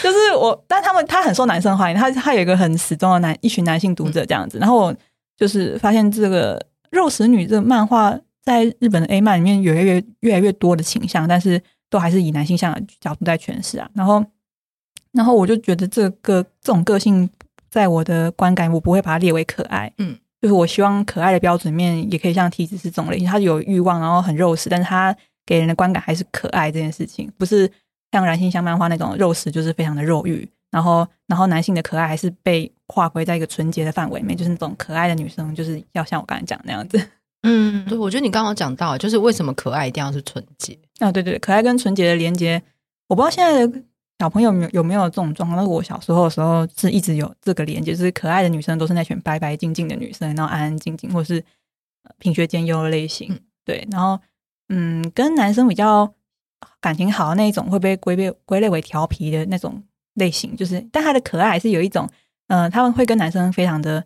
[0.00, 4.58] 就是我，但他们他很受男生欢迎，他他有一个很死忠的男一群男性读者这样子。
[4.58, 4.94] 然后我
[5.36, 8.16] 就是发现这个肉食女这个漫画
[8.48, 13.90] 在日本的 A 漫里面有越越越来越多的倾向，但是都还是以男性向的角度在诠释啊。
[13.92, 14.24] 然后，
[15.12, 17.28] 然后我就觉得这个这种个性，
[17.68, 19.92] 在我的观感，我不会把它列为可爱。
[19.98, 20.16] 嗯。
[20.40, 27.68] 就是我希望可爱的标准面也可以像体脂是这种类型，他有欲望，然后很肉食，但是他给人的观感还是可爱这件事情，不是
[28.12, 36.96] 像男性向漫画那种肉食就是非常的肉欲，然后然后男性的可爱还是被划归在一个纯洁的范围里面，就是那种可爱的女生就是要像我刚才讲那样子。
[37.42, 40.78] 嗯，对，我觉得你刚刚讲到，就是为什么可爱一定要是纯洁？
[40.98, 42.62] 啊，对对，可爱跟纯洁的连接，
[43.06, 43.82] 我不知道现在的。
[44.20, 45.56] 小朋友有有没有这种状况？
[45.56, 51.40] 那我小时候的时候是一直有这个连接，就是可爱的女生都是那群白白净净的女生，然后安安静静，或是
[52.18, 53.38] 品学兼优的类型。
[53.64, 54.20] 对，然后
[54.70, 56.12] 嗯，跟男生比较
[56.80, 59.80] 感情好的那一种，会被归类归类为调皮的那种
[60.14, 60.56] 类型。
[60.56, 62.04] 就是，但他的可爱还是有一种，
[62.48, 64.04] 嗯、呃，他们会跟男生非常的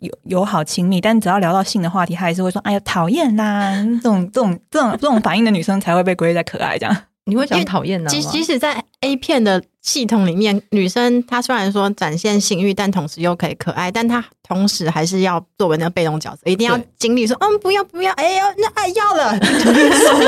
[0.00, 6.96] 友友好亲密，但只要聊到性的话题，他还是会说：“哎呀，讨厌啦！”这种这种这种这种反应的女生才会被归类在可爱这样。
[7.26, 8.10] 你会讲讨厌的吗？
[8.10, 19.74] 即即使在 A 片的系统里面，女生她虽然说展现性欲，但同时又可以可爱，但她同时还是要作为那个被动角色，一定要经历说，嗯，不要不要，哎呀，那哎要了， 怎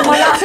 [0.04, 0.38] 么了？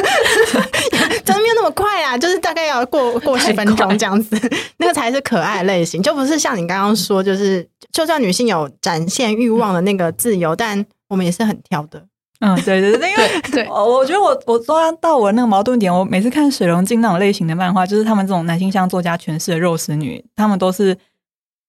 [1.24, 4.38] 真的没有那么快啊，就是大概要过过十分钟这样子，
[4.78, 12.06] 那个才是可爱类型，就不是像你刚刚说，就是就算女性有展现欲望的那个自由，但我们也是很挑的。
[12.44, 20.94] 嗯， 对对对，因为对，我我觉得我我抓到我那个矛盾点，我每次看水龙镜那种类型的漫画，就是他们这种男性向作家诠释的肉食女，他们都是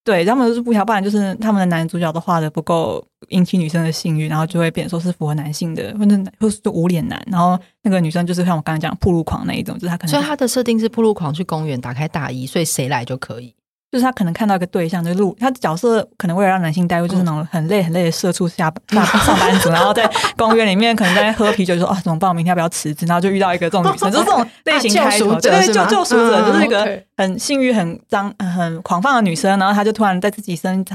[0.04, 13.56] 对，他们都是不挑，不然就是他们的男主角都画的不够引起女生的性欲，然后就会变说是符合男性的，或者或是无脸男，然后那个女生就是像我刚才讲铺路狂那一种，就是他可能所以他的设定是铺路狂去公园打开大衣，所以谁来就可以。
[13.96, 20.06] 就是他可能看到一个对象，就是路，他角色可能为了让男性代入，就是那种很累很累的社畜下下上班族，然后在
[20.36, 22.28] 公园里面可能在喝啤酒，就说啊怎么办？
[22.30, 23.06] 我明天要不要辞职？
[23.06, 30.86] 然后就遇到一个这种女生，就是这种类型开头，对对，救救赎者，就是一个很性欲很张很狂放的女生，然后她就突然在自己身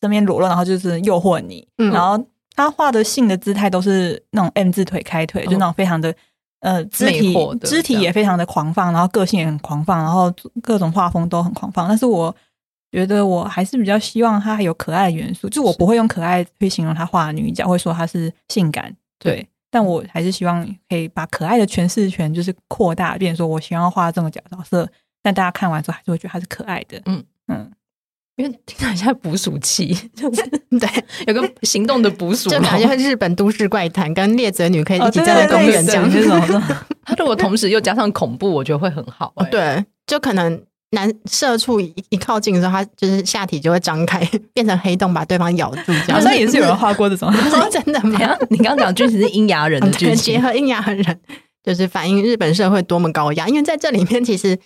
[0.00, 6.14] 身边裸露，然后就是诱惑你，然后他画的性的姿态都是那种 M 字腿开腿，就那种非常的。
[6.64, 11.86] 呃，肢体肢体也非常的狂放，然后个性也很狂放，然后各种画风都很狂放。
[11.86, 12.34] 但是我
[12.90, 19.46] 觉得我还是比较希望它还有可爱的元素，就我不会用可爱去形容他画的女角，会说她是性感，对。
[19.70, 24.88] 但我还是希望可以把可爱的诠释权就是扩大，变成说我希望画这种角色，
[25.22, 27.70] 但大家看完之后还是会觉得她是可爱的，嗯嗯。
[28.36, 30.42] 因为听起来像捕鼠器，就是
[30.78, 30.88] 对，
[31.26, 36.40] 有个行动的捕鼠，就感觉日本都市怪谈跟猎者女可以一起站在公园讲这种。
[37.06, 39.44] 他如果同时又加上恐怖，我觉得会很好，欸。
[39.50, 45.92] 对，就可能男社畜一一靠近的时候，他就是下体就会张开，变成黑洞，把对方咬住。
[46.08, 47.32] 好像也是有人画过这种，
[47.70, 48.18] 真的吗？
[48.50, 51.20] 你刚刚讲剧情是阴阳人的剧情，结合阴阳人，
[51.62, 53.46] 就是反映日本社会多么高压。
[53.46, 54.56] 因为在这里面，其实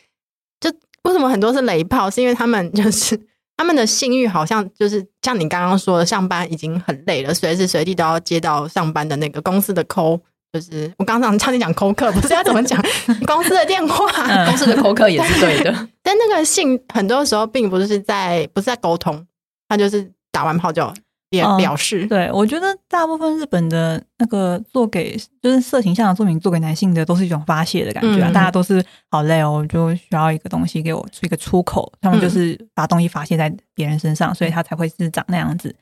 [0.58, 0.70] 就
[1.02, 3.27] 为什么很多是雷炮，是因为他们就是。
[3.58, 10.20] 他们的性欲好像就是像你刚刚说的，上班已经很累了，随时随地都要接到上班的那个公司的 call，
[10.52, 12.80] 就是我刚刚差点讲 call 客，不是要怎么讲
[13.26, 15.88] 公司的电话，嗯、公司的 call 客也是对的。
[16.02, 19.26] 但那个性很多时候并不是在不是在沟通，
[19.68, 20.90] 他就是打完炮就
[21.30, 22.06] 表表示。
[22.06, 28.30] 对，我觉得大部分日本的那个做给就是色情向的作品做给男性的，都是一种发泄的感觉啊。
[28.30, 35.74] 大家都是好累哦，就需要一个东西给我出一个出口，他们就是把东西发泄在别人身上，所以他才会是长那样子。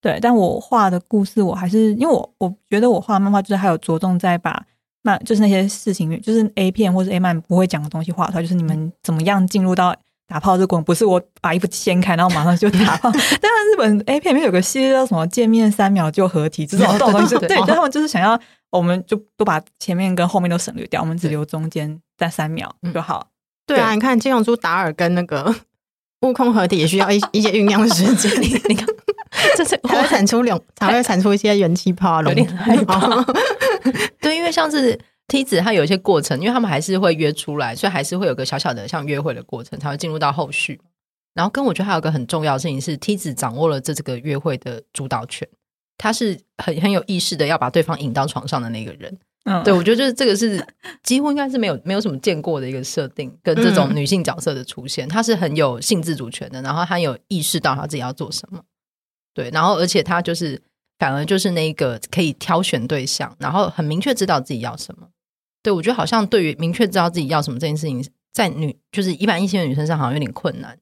[0.00, 4.64] 对，但我画的故事，我还是因为我我觉得我画漫画就是还有着重在把
[5.02, 9.94] 漫就是那些事情，就是 A 片或是 A 漫不会讲的东西画出来，就是你们怎么样进入到
[10.32, 13.10] 打炮这个过程，不是我把衣服掀开然后马上就打炮。
[13.12, 18.40] 但是，日本 A 片里面有个系列叫什么“见面三秒就合体”这种东西，对，就 他们就是想要
[18.70, 23.26] 我们就都把前面跟后面都省略掉，我们只留中间在三秒就好。
[23.66, 25.54] 对啊，你看金龙珠达尔跟那个
[26.26, 28.86] 悟空合体也需要一一些酝酿的时间，你看。
[29.56, 33.00] 这是才会产出两，才会产出一些元气泡啊，有点害怕。
[34.20, 34.96] 对，因为像是
[35.32, 40.78] 梯子，它有一些过程，因为他们还是会约出来，所以还是会有个小小的像约会的过程，才会进入到后续。
[41.32, 45.48] 然后，跟我觉得还有一个很重要的事情是，梯子掌握了这这个约会的主导权，
[45.96, 49.18] 他是很 很有意识的要把对方引到床上的那个人。
[49.44, 50.62] 嗯，对，我觉得就是这个是
[51.02, 58.60] 几乎应该是没有没有什么见过的一个设定，跟这种女性角色的出现，他是很有性自主权的，然后她有意识到她自己要做什么。
[59.32, 60.60] 对，然后而且她就是
[60.98, 65.08] 反而就是那个可以挑选对象，然后很明确知道自己要什么。
[65.62, 70.76] 对，我觉得好像对于明确知道自己要什么这件事情，在女就是一般异性的女生上好像有点困难。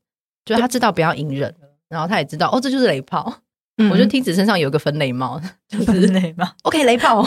[0.44, 1.54] 就是他知道不要隐忍，
[1.88, 3.42] 然后她也知道哦，这就是雷炮。
[3.76, 6.46] 嗯、我觉得梯子身上有一个分类帽，就是雷猫。
[6.64, 7.22] OK，雷炮，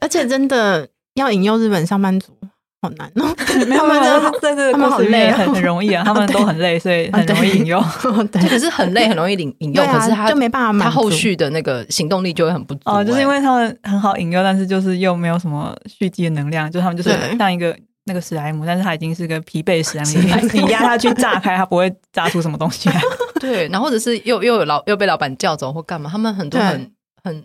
[0.00, 2.32] 而且真的要引诱日本上班族。
[2.82, 3.32] 好难哦，
[3.68, 7.80] 没有没有，在这个过程里面很很容易啊， 他们都很累，所以很容易引诱。
[8.32, 12.80] 对，可是很累，很容易引引诱，可是他就没办法，他后续的那个行动力就会很不足。
[12.86, 17.72] 哦，就是因为他们很好引诱，但是就是又没有什么蓄积的能量，就他们就是像一个
[18.06, 23.00] 那个史莱姆，但是他已经是个疲惫史莱姆，你压他去炸开，他不会炸出什么东西来。
[23.38, 26.90] 对，然后或者是又又有老又被老板叫走或干嘛，他们很多很
[27.22, 27.44] 很。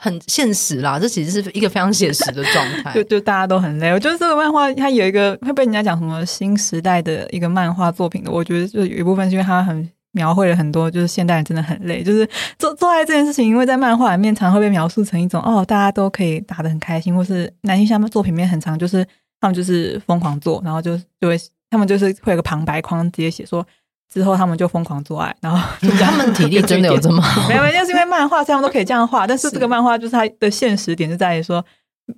[0.00, 2.92] 很现实啦，这其实是一个非常写实的状态。
[2.96, 3.90] 就就大家都很累。
[3.90, 12.28] 我觉得这个漫画它有一个会被人家讲什么新时代的一个漫画作品的，我觉得就有一部分是因为它很描绘了很多，就是现代人真的很累，就是
[12.58, 19.06] 做做爱这件事情，因为在漫画里面常会被描述成一种哦，大家都可以打得很开心，或是男性向作品里面很常就是
[19.40, 21.38] 他们就是疯狂做，然后就就会
[21.70, 23.66] 他们就是会有个旁白框直接写说。
[24.12, 27.42] 之后他们就疯狂做爱， 然后他们体力真的有这么好？
[27.48, 29.26] 没有，没有，就是因为漫画这样都可以这样画。
[29.26, 31.64] 但是这个漫画就是它的现实点就在于说，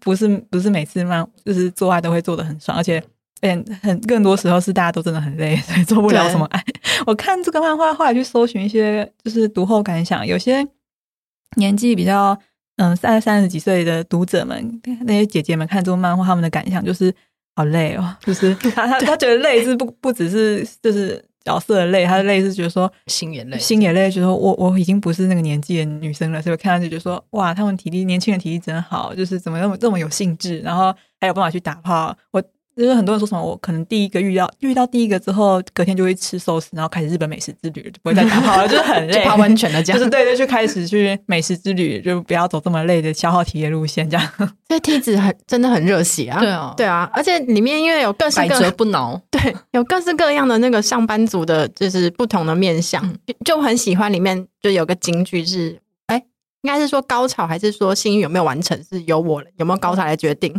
[0.00, 3.00] 不是不是每次漫就是做爱都会做的很爽，而且
[3.42, 6.60] 嗯很更多时候是大家都真的很累，所以做不了什么爱。
[7.06, 10.66] 我看这个漫画后来去搜寻一些就是读后感想，有些
[11.56, 12.36] 年纪比较
[12.78, 17.14] 嗯三三十几岁的读者们，那些姐姐们看这个漫画，他们的感想就是
[17.54, 21.24] 好累哦，就是他他他觉得累是不不只是就是。
[21.44, 32.42] 角色的泪，他的泪是觉得说心也累，心也累，觉得说我我已经不是那个年纪的女生了，所以看上去就觉得说哇，他们体力年轻人体力真好，就是怎么那么这么有兴致，然后还有办法去打炮，我。
[32.76, 44.54] 就是很多人说什么，我可能第一个遇到遇到第一个之后，隔天就会吃寿司，然后开始日本美食之旅，就不会再打炮了，就是很累，泡温泉的这样，就是对对，就开始去美食之旅，就不要走这么累的消耗体力路线，这样。
[44.68, 56.16] 这梯子很真的很热血啊，对啊，对啊，而且里面因为有各式各百折不挠， 对，有各式各样的那个上班族的，就是不同的面相，就，就很喜欢里面就有个金句是，哎，
[56.62, 60.52] 应该是说高潮还是说幸运有没有完成，是由我有没有高潮来决定，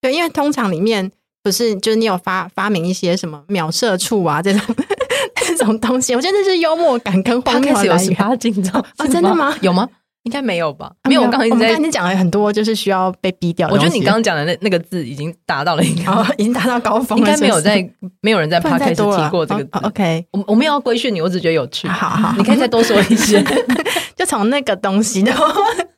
[0.00, 1.10] 对，因为通常里面。
[1.46, 4.60] 不是，就是你有发发明一些什么秒射处啊这种
[5.46, 9.54] 这种东西，我觉得这是幽默感跟荒谬有十八禁哦，真的吗？
[9.62, 9.88] 有吗？
[10.26, 10.90] 应该没有吧？
[11.08, 13.68] 没有，我刚才我刚才讲了很多，就是需要被逼掉。
[13.70, 17.88] 我觉得你刚刚讲的那那个字已经达到了一个，已经达到高峰， 应该没有在
[18.20, 19.70] 没有人在 Podcast 提过这个字。
[19.84, 21.86] OK，我我没有要规训你，我只觉得有趣。
[21.86, 23.42] 好好，你可以再多说一些。
[24.16, 25.46] 就从那个东西，然后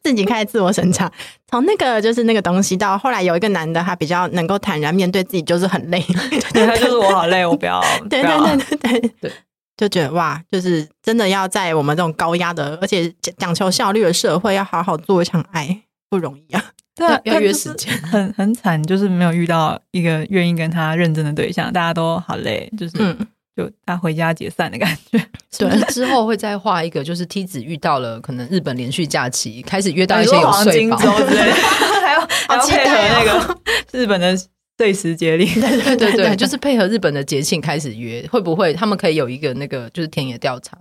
[0.02, 1.10] 自己开始自我审查。
[1.48, 6.04] 从那个就是那个东西到后来有一个男的，他比较能够坦然面对自己，就是很累。
[6.52, 7.80] 对，他就是我好累，我不要。
[8.10, 9.32] 对对对对对对，
[9.78, 16.62] 就觉得哇，就是真的要在我们这种高压的，而且讲求效率的社会，要好好做一场爱不容易啊。
[16.94, 22.96] 对，要约时间，很很惨，就是没有遇到一个愿意跟他认真的对象，大家都好累，就是。
[22.98, 23.16] 嗯
[23.58, 25.18] 就他回家解散的感觉，
[25.59, 31.50] 对，之后会再画一个，就是梯子遇到了可能日本连续假期，开始约到一些有睡房之类，
[32.00, 33.59] 还要 还要配合那个
[33.90, 34.32] 日本的
[34.79, 40.79] 岁时节令，对对对 对，就是配合日本的节庆开始约，会不会他们可以有一个那个就是田野调查，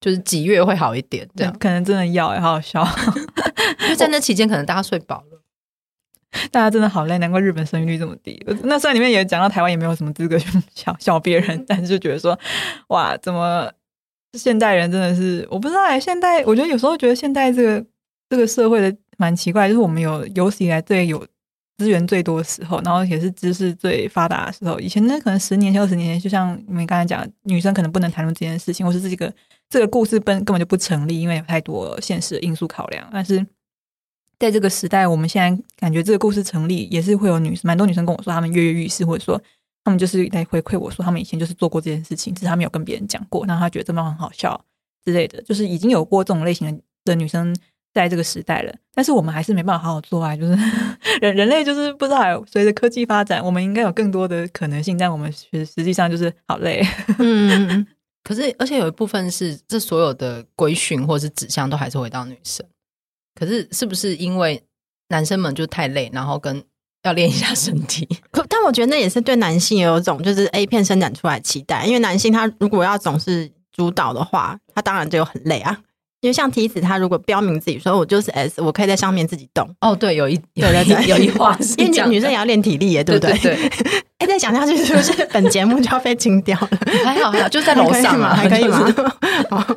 [0.00, 1.28] 就是几月会好一点？
[1.36, 2.86] 这样可能真的要，好好笑，
[3.84, 5.40] 因为在那期间可能大家睡饱了。
[6.52, 8.40] 大家真的好累，难怪日本生育率这么低。
[8.62, 12.38] 那虽然里面也讲到台湾也没有什么资格去笑笑别人，但是就觉得说，
[12.88, 13.68] 哇，怎么
[14.38, 15.98] 现代人真的是，我不知道哎。
[15.98, 17.84] 现代我觉得有时候觉得现代这个
[18.28, 21.26] 这个社会的蛮奇怪，就是我们有有史以来最有
[21.80, 24.78] 资源最多的时候，然后也是知识最发达的时候。
[24.78, 29.32] 以前那可能十年前、二十年前，就像你们刚才讲，女生可能不能谈论这件事情，或是这个
[29.70, 33.08] 这个故事本根本就不成立，因为有太多现实因素考量。
[33.10, 33.46] 但是
[34.38, 39.40] 在这个时代，我们现在感觉这个故事成立，也是会有女生蛮多女生跟我说，她们跃跃欲试，或者说。
[39.82, 44.62] 他们就是来回馈我说，他们以前就是做过这件事情，只是他没有跟别人讲过，然后他觉得这么很好笑
[45.06, 47.56] 之类的，就是已经有过这种类型的的女生
[47.92, 50.52] 在这个时代了，但是我们还是没办法好好做爱，就是
[51.20, 56.86] 人人类就是不知道，随着科技发展，我们应该有更多的可能性，但我们实实际上就是好累。
[57.18, 57.86] 嗯，
[58.22, 62.64] 可是而且有一部分是这所有的规训或是指向都还是回到女生，
[63.34, 64.62] 可是是不是因为
[65.08, 66.62] 男生们就太累，然后跟
[67.02, 75.80] 要练一下身体，可但我觉得那也是对男性有一种就是 A 片生产出来期待，因为男性他如果要总是主导的话，他当然就很累啊。
[76.20, 79.68] 因为像梯子，他如果标明自己说我就是 S，我可以在上面自己动。
[79.80, 83.32] 哦，对，有一有 对对对，有一话是， 因为女生也要练体力耶，对不对？
[83.38, 84.02] 对，对，对。
[84.18, 86.68] 哎，再讲下去是不是本节目就要被清掉了？
[87.04, 88.86] 还好还好，就在楼上嘛，还可以吗？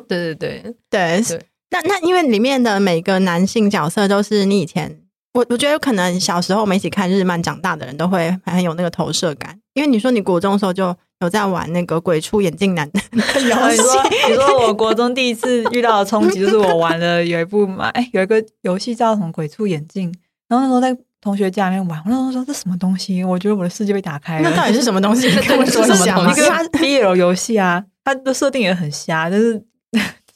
[0.06, 1.46] 对对对对对。
[1.70, 5.00] 那那因为里面的每个男性角色都是你以前。
[5.32, 13.82] 我我觉得可能小时候我们一起看日漫长大的人都会很有那个投射感，因为你说你国中的时候就有在玩那个鬼畜眼镜男的 游戏，
[14.28, 20.12] 你说我国中第一次遇到的冲击就是我玩了有一部嘛，哎，有一个游戏叫什么鬼畜眼镜，
[20.48, 25.28] 然后那时候在同学家里面玩，我那时候说这什么东西，我觉得我的世界被打开了，那到底是什么东西？
[25.34, 26.42] 你跟我说一下，一个
[26.78, 29.64] BL 游戏啊，它的设定也很瞎，但是。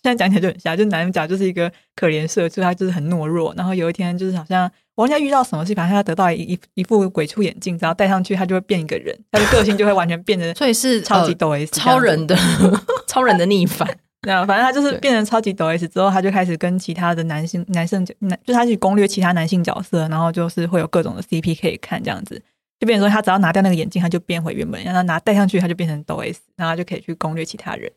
[0.02, 3.52] 现在讲起来就很瞎，就男主角就是一个可怜社畜，他就是很懦弱。
[3.56, 12.36] 然后有一天，就是好像我好像遇到什么事，反正他得到一一一副鬼畜眼镜，只要戴上去，他就会变一个人，他的个性就会完全变成，所以是超级抖 S，超人的
[13.06, 13.88] 超人的逆反。
[14.26, 22.40] 那反正他就是变成超级抖 S 之后，他就开始跟其他的男性男生男，就他去攻略其他男性角色，然后就是会有各种的 CP 可以看，这样子
[22.80, 27.90] 就变成说，他只要拿掉那个眼镜，他就变回原本，让他拿戴上去，他就变成抖 S，然后他就可以去攻略其他人，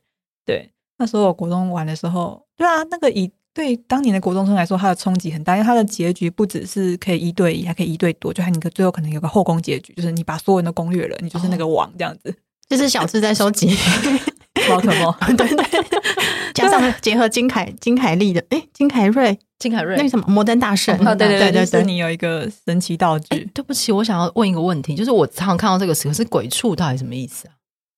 [0.45, 0.70] 对。
[1.02, 12.34] 那时候我国中玩的时候，对啊，那个以对当年的国中生来说，它的冲击很大，因为它的结局不只是可以一对一，还可以一对多，就还有一个最后可能有个后宫结局，就是你把所有人都攻略了，你就是那个王这样子。
[12.70, 13.76] 这是小智在收集
[14.70, 15.66] 宝可梦，对对，
[16.54, 23.49] 加上结合金凯金凯利的，哎，金凯瑞，金凯瑞，那个什么摩登大圣，对对对对对，你有一个神奇道具。
[23.54, 27.52] 对不起，我想要问一个问题，就是我常常看到这个词，可是鬼畜到底什么意思啊？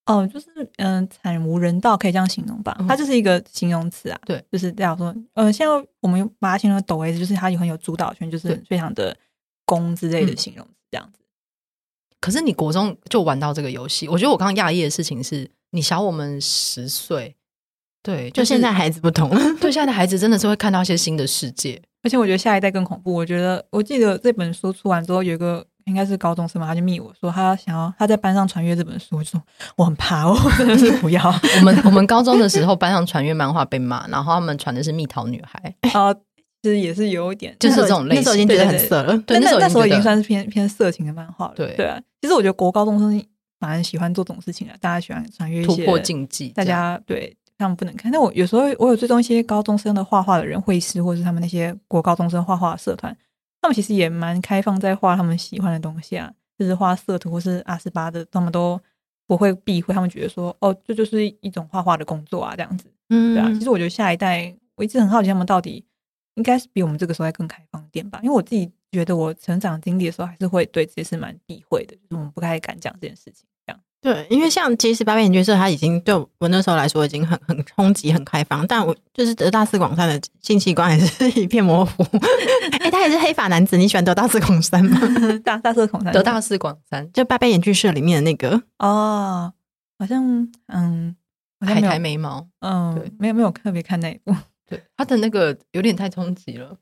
[0.05, 0.47] 哦，就是
[0.77, 2.77] 嗯，惨无人道，可以这样形容吧？
[2.87, 4.19] 它就是一个形容词啊。
[4.25, 5.15] 对，就是这样说。
[5.33, 9.15] 呃，现在我们把它形容抖 S，就是它有很有主导权，就是非常的
[9.65, 11.19] 攻之类的形容词这样子。
[12.19, 17.37] 可是你国中就玩到这个游戏，我觉得我刚刚讶异的事情是你小我们十岁，
[18.01, 19.29] 对，就现在孩子不同，
[19.61, 23.13] 对，现在的孩子真的是会看到一些新的世界，而且我觉得下一代更恐怖。
[23.13, 25.65] 我觉得我记得这本书出完之后有一个。
[25.85, 29.41] 应该是高中生嘛，他就密我说他想要他在班上传阅这本书，我就说
[29.75, 31.21] 我很怕，我真的是不要。
[31.59, 39.17] 我们我们高中的时候班上传阅漫画被骂，然后他们传的是蜜桃女孩，啊，其实也是有一点，就是这种类型，那时候已经觉得很色了。
[39.19, 41.53] 对，那时候那时候已经算是偏偏色情的漫画了。
[41.55, 43.23] 对对啊，其实我觉得国高中生
[43.59, 48.11] 反而喜欢做这种事情的，大家喜欢传阅一些突破禁忌，大家对他们不能看。
[48.11, 53.15] 但我有时候我有追踪一些高中生的画画的人绘师，或者是他们那些国高中生画画的社团，
[53.63, 56.31] 他们其实也蛮开放在画他们喜欢的东西啊。
[56.59, 58.79] 就是画色图或是阿斯巴的，他们都
[59.25, 59.93] 不会避讳。
[59.93, 62.85] 他们觉得说，哦，这就是一种画画的工作啊，这样子。
[63.09, 63.49] 嗯，对啊。
[63.53, 65.83] 其实我觉得下一代，我一直很好奇，他们到底
[66.35, 68.19] 应该是比我们这个时候还更开放一点吧？
[68.21, 73.47] 因为我自己觉得，我成长经历的时候，还是会对这些事蛮避讳的，就是我们不太敢讲这件事情。
[74.03, 82.03] 对，因为像其实八边眼角色，他已经对我那时候来说已经很很冲击、很开放，但我就是得大四广三的性器官还是一片模糊。
[82.73, 84.99] 哎、欸，他也是黑发男子，你喜欢得大四广三吗？
[85.41, 89.53] 大大四广三，得大四广三，就八边眼剧社里面的那个哦，
[89.97, 91.15] 好像嗯，
[91.61, 94.35] 海苔眉毛，嗯，对，没有没有特别看那一部，
[94.67, 96.75] 对，他的那个有点太冲击了。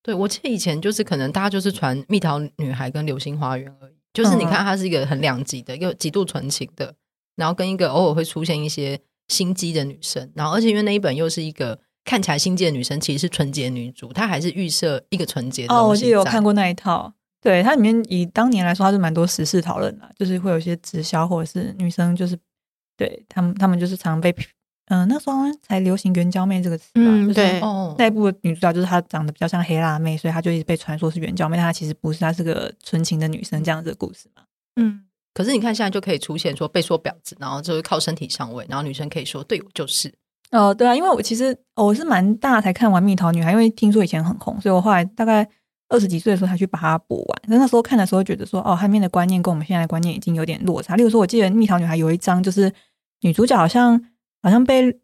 [0.00, 3.97] 对，我记得以前就是可能大家就是传蜜桃女孩跟流星花园而已。
[4.18, 6.92] 就是你看，他是一个很两极的，又极度纯情的，
[7.36, 8.98] 然后跟一个偶尔会出现一些
[9.28, 15.72] 心机的女生，然后而且因为那一本又是一个看起来心机的女生，其实是纯洁女主，她还是预设一个纯洁的。
[15.72, 22.36] 哦，我记得有看过那一套，对，它里面以当年来说，它是蛮多时事讨论的，就是会有一些直销或者是女生，就是
[22.96, 24.34] 对他们，他们就是常被。
[24.88, 27.00] 嗯、呃，那时候才流行“援交妹”这个词吧？
[27.04, 27.60] 嗯，对。
[27.96, 34.42] 那一部女主角就是她长得比较像黑辣妹，所以她就一直被传说是援交妹，但她其实不是，她是个纯情的女生这样子的故事嘛。
[34.76, 35.02] 嗯，
[35.34, 40.12] 可是你看现在就可以出现说被说婊子，然后就是靠身体上位，然后女生可以说对我就是。
[40.50, 45.46] 哦，对啊，因为我其实我是蛮大才看完《蜜桃女孩》，因为听说以前很红，所以我后来大概
[45.90, 47.42] 二十几岁的时候才去把它补完。
[47.50, 50.96] 但那时候看的时候觉得说，哦，汉面的观念跟我们现在的观念已经有点落差。
[50.96, 52.72] 例如说，我记得《蜜桃女孩》有一章就是
[53.20, 54.02] 女主角好像
[54.42, 54.94] 好像被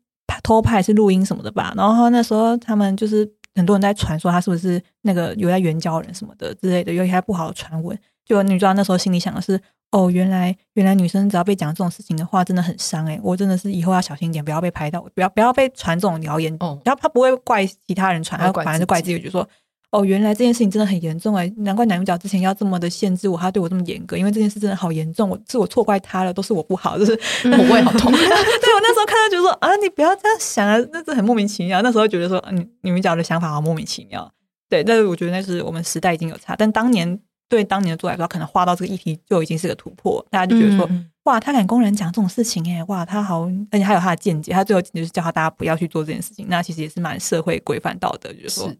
[0.43, 7.99] 偷拍是录音什么的吧，然后那时候他们就是很多人在传说他是不是那个有在援交人什么的之类的，有一些不好的传闻。
[8.25, 9.61] 就女主角那时候心里想的是。
[9.91, 13.17] 哦，原来原来女生只要被讲这种事情的话，真的很伤哎！
[13.23, 16.53] 我真的是以后要小心一点，不要被拍到，不要不要被传这种谣言。
[16.59, 19.49] 哦，然后他不会怪其他人传，他反而是怪自己，就说
[19.95, 21.47] 哦，原来这件事情真的很严重哎！
[21.59, 27.13] 难怪男主角之前要这么的限制我，他对我这么严格，因为这件事真的好严重，我是我错怪他了，都是我不好，就是
[27.45, 28.11] 我胃好痛。
[28.13, 31.81] 对，我那时候看到就说啊，你不要这样想啊，那是很莫名其妙。
[31.81, 34.29] 那时候觉得说，嗯，女主角的想法好莫名其妙。
[34.69, 37.21] 对，但是我觉得那是我们时代已经有差，但当年。
[37.47, 48.79] 对当年的作来说，可能画到这个议题就已经是个突破，大家就觉得说，嗯、哇，他敢公然讲这种事情，哎，哇，他好，而且还有他的见解，他最后就是叫他大家不要去做这件事情，那其实也是蛮社会规范道德，就是说，是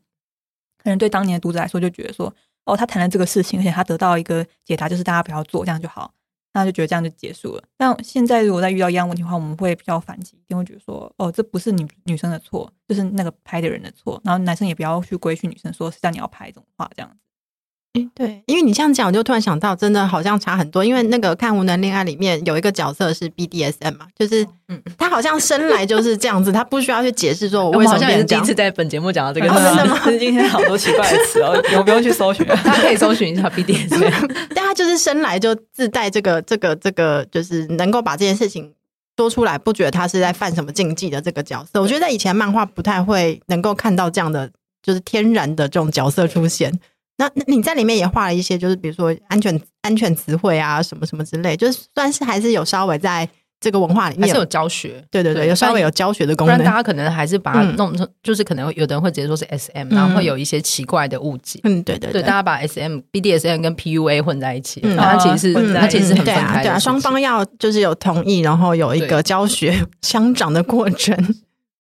[0.85, 2.33] 可能对当年的读者来说，就觉得说，
[2.65, 6.13] 哦，他谈了这个事情，而且他得到一个解答，就是大家不要做，这样就好，
[6.53, 7.65] 那就觉得这样就结束了。
[7.79, 17.17] 那现在如果再遇到一样问题的话，我们会比较反击，一定会觉得说，哦，这不是女女生的错，就是那个拍的人的错，然后男生也不要去规训女生，说是叫你要拍这种话，这样子。
[17.95, 20.85] 哎，对，因为你这样讲，我就突然想到，真的好像差很多。
[20.85, 28.43] 因为那个看无能恋爱里面有一个角色是 BDSM 嘛，就是，嗯，他好像生来就是这样子，他不需要去解释说我为什么变成这样。
[28.43, 30.01] 好像也是第一次在本节目讲到这个，真的吗？
[30.19, 34.29] 今天好多奇怪的词哦， 有不用去搜寻，大家可以搜寻一下 BDSM。
[34.53, 38.73] 但他就是生来就自带这个、这个、这个，就是能够把这件事情
[39.17, 41.81] 说出来，不觉得他是在犯什么禁忌的这个角色。
[41.81, 44.51] 我觉得在以前漫画不太会能够看到这样的，
[44.83, 46.77] 就是天然的这种角色出现。
[47.17, 53.29] 那那你在里面也画了一些，就是比如说安全安全词汇啊，什么什么之类，就是算是还是有稍微在
[53.61, 56.57] 这个文化里面还是有教学，对对对，对有稍微有教学的功能。
[56.57, 61.61] 不然大家可能还是把它弄成，嗯、就是可能有的人会直接说是 S M，然后会有一些奇怪的误解。
[61.63, 71.17] 嗯，对对对，对，大家把 S M、B D S M 跟 P U A 混在一起，它其实是它其实很分开的、嗯、对啊，双、啊、方要就是有同意，然后有一个教学相长的过程。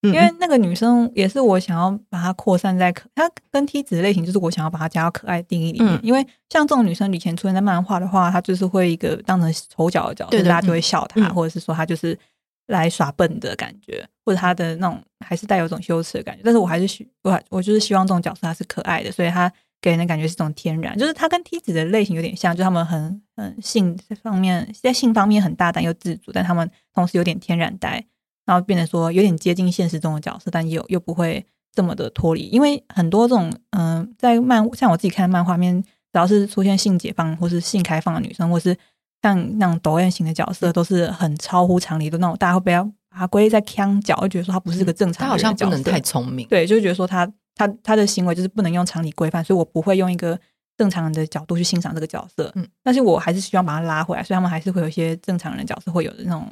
[0.08, 5.94] 因为那个女生也是我想要把它扩散在可，她跟梯子的类型就是我想要把它加到可爱定义里面。
[5.94, 12.18] 嗯、因为像这种女生以前出现在漫画的话，她就是会一个当成丑角的角色，大家就会笑她，嗯、或者是说她就是
[12.66, 16.42] 来耍笨的感觉，或者她的那种还是带有一种羞耻的感觉。
[16.44, 28.04] 但是我还是希我我就是希望这种角色她是可爱的，所以她给人的感觉是这种天然，就是她跟梯子的类型有点像，就他们很很性方面在性方面很大胆又自主，但他们同时有点天然呆。
[28.46, 38.76] 然后变得说有点接近现实中的角色，但又又不会这么的脱离，因为很多这种嗯、呃，在漫像我自己看的漫画面，只要是出现性解放或是性开放的女生，或是
[39.22, 50.38] 像那种抖 M 型的角色，都是很超乎常理的那种，大家会不要把它归类在腔角，就觉得说他不是个正常的，他好像不能太聪明，对，就觉得说他他他的行为就是不能用常理规范，所以我不会用一个
[50.76, 56.46] 正常人的角度去欣赏这个角色，嗯，但是我还是希望把他拉回来，所以他们还是会有一些正常人的角色会有的那种。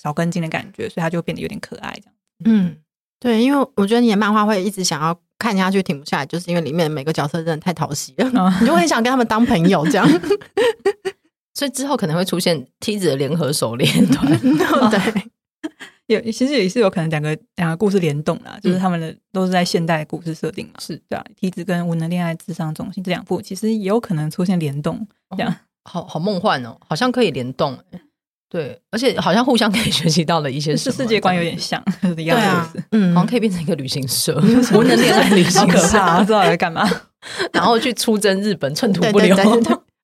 [0.00, 2.14] 少根筋的感觉，所以它就变得有点可爱，这样。
[2.44, 2.76] 嗯，
[3.20, 10.08] 对，因为我觉得你的漫画会一直想要看下去，停不下来，就是因为里面每个角色真的太讨喜了，哦、你就会很想跟他们当朋友这样。
[11.54, 14.30] 所以之后可能会出现梯子的联合狩猎团，
[14.90, 15.24] 对，
[16.06, 21.24] 有其实也是有可能两个两个故事联动啦，就是他们的都是在现代故事设定嘛，是对啊。
[21.34, 25.04] 梯子跟无能恋爱智商中心这两部其实也有可能出现联动，
[25.36, 27.76] 这样、哦、好好梦幻哦，好像可以联动。
[28.50, 31.82] 对，而且好像互相可以 学习到了一些事，世界观有点像
[32.16, 34.34] 的样子，嗯，好像可以变成一个旅行社，
[34.74, 36.88] 无能恋爱旅行社，可怕，不知道在干嘛，
[37.52, 39.36] 然后去出征日本，寸土不留。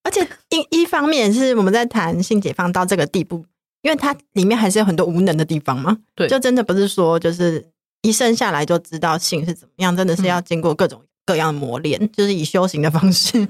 [0.05, 0.20] 而且
[0.51, 3.42] 一一方面是我们在谈性解放到这个地步，
[3.80, 7.64] 因为它里面还是有很多无能的地方嘛，对，就真的不是说就是
[8.03, 13.49] 一生下来就知道性是怎么样，真的是要经过各种各样的磨练，就是以修行的方式。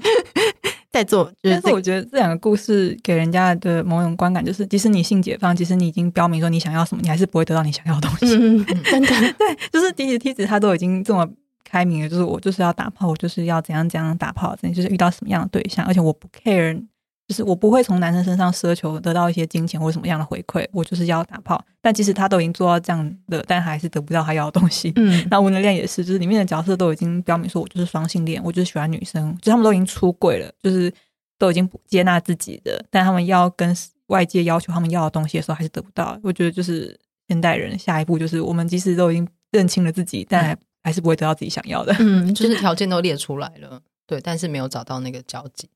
[0.95, 8.33] 在做，就是、但是我觉得这两个故事给人家的某种观感，就是即使你性解放，即使你已经标明说你想要什么，你还是不会得到你想要的东西。
[8.33, 11.27] 嗯， 真的，对，就是梯子梯子，他都已经这么
[11.69, 16.81] 开明了，就是我就是要打炮，我就是要怎样怎样打炮，真的就是遇到什么样的对象，而且我不 care。
[17.27, 21.63] 就是我不会从男生身上奢求得到一些金钱或什么样的回馈，我就是要打炮。
[21.81, 24.91] 但即使他都已经做到这样的，但还是得不到他要的东西。
[24.95, 30.93] 嗯，那无能恋也是，就是里面的角色都已经标明说，我就是双性恋，我就是喜欢女生，就他们都已经出轨了，就是
[31.39, 33.75] 都已经接纳自己的，但他们要跟
[34.07, 36.19] 外界要求他们要的东西的时候，还是得不到。
[36.21, 41.95] 我觉得就是现代人下一步就是，我们即使都已经认清了自己，但还还是不会得到自己想要的。
[41.99, 45.67] 嗯， 就是条件都列出来了，对，但是没有找到那个交集。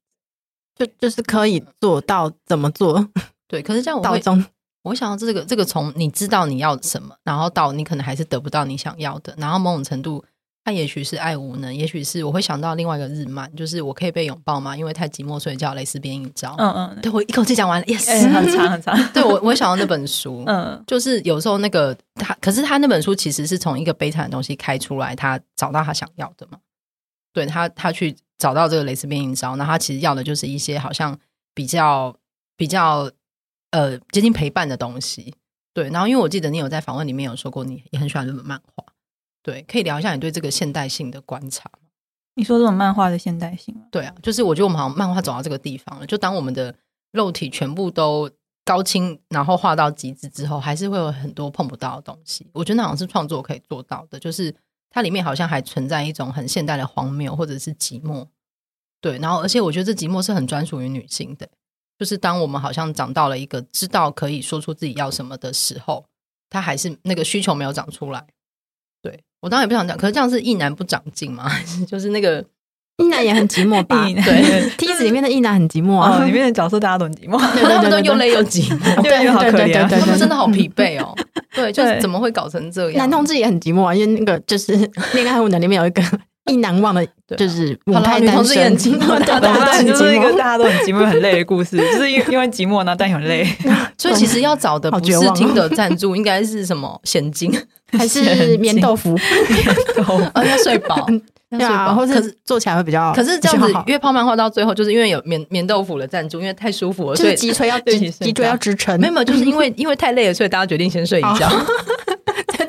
[0.80, 3.08] 就就是可以做到怎么做，
[3.48, 3.62] 对。
[3.62, 4.20] 可是这样我会，
[4.82, 10.26] 我想到这个这个从你知道你要什么，然后到你可能还是得不到你想要的，然后某种程度。
[10.66, 14.76] 他也许是爱无能，也许是我会想到另外一个日漫，就是我可以被拥抱吗？
[14.76, 16.54] 因为太寂寞，所以叫蕾丝边一招。
[16.60, 18.96] 嗯嗯，对，我一口气讲完了，yes，、欸、很长很长。
[19.12, 26.60] 对我，我会想到那本书，嗯，就是有时候那个他，可是他那本书其实是从一个悲惨的东西开出来，他找到他想要的嘛。
[27.40, 31.18] 对他，他去找到这个蕾丝边一招，那他其实要的就是一些好像
[31.54, 32.14] 比较
[32.58, 33.10] 比较
[33.72, 35.34] 呃接近陪伴的东西。
[35.74, 38.84] 对，然后因为我记得你有在访问里面有说过，你也很喜欢日本漫画。
[39.42, 41.72] 对，可以聊一下你对这个现代性的观察。
[42.36, 43.84] 你说这种漫画的现代性吗？
[43.90, 46.06] 对啊，就是我觉得我们好像漫画走到这个地方了。
[46.06, 46.76] 就当我们的
[47.12, 48.30] 肉体全部都
[48.66, 52.48] 高清，然后画到极致之后，还是会有很多碰不到的东西。
[52.54, 54.54] 我觉得那好像是创作可以做到的，就是
[54.90, 58.28] 它里面好像还存在一种很现代的荒谬或者是寂寞。
[59.02, 61.48] 对，然后而且我觉得这寂寞是很专属于女性的，
[61.98, 66.06] 就是当我们好像长到了一个知道可以说出自己要什么的时候，
[66.50, 68.28] 它还是那个需求没有长出来。
[69.02, 69.24] 对。
[69.42, 71.48] 我当然也不想讲，可是这样是一男不长进吗？
[71.48, 72.46] 还 是就是那个
[73.00, 74.06] 异男也很寂寞吧？
[74.24, 81.16] 对， 梯子里面的一男很寂寞啊，里面的角色大家都很寂寞， 他们都又累又寂寞，对，又好可怜，他们真的好疲惫哦。
[81.56, 82.98] 对，就是怎么会搞成这样？
[83.00, 84.78] 男同志也很寂寞啊，因为那个就是
[85.14, 86.04] 《恋爱无能》里面有一个
[86.46, 87.06] 一难忘的，
[87.38, 93.48] 就是母胎单身，很寂寞，大家就是一个大家都很寂寞、很累的故事，就是因因为寂寞呢，但又很累。
[93.98, 97.52] 所以其实要找的不是听的赞助，应该是什么现金？
[97.92, 99.18] 还是棉豆腐，
[99.50, 101.08] 棉豆腐，要睡饱，
[101.50, 103.12] 对啊，或是做起来会比较。
[103.14, 109.00] 可是这样子约炮漫画到最后，就是因为有棉棉豆腐的赞助，因为太舒服了，所以脊椎要脊脊椎要支撑。
[109.00, 111.50] 没有，就是因为因为太累了，所以大家决定先睡一觉。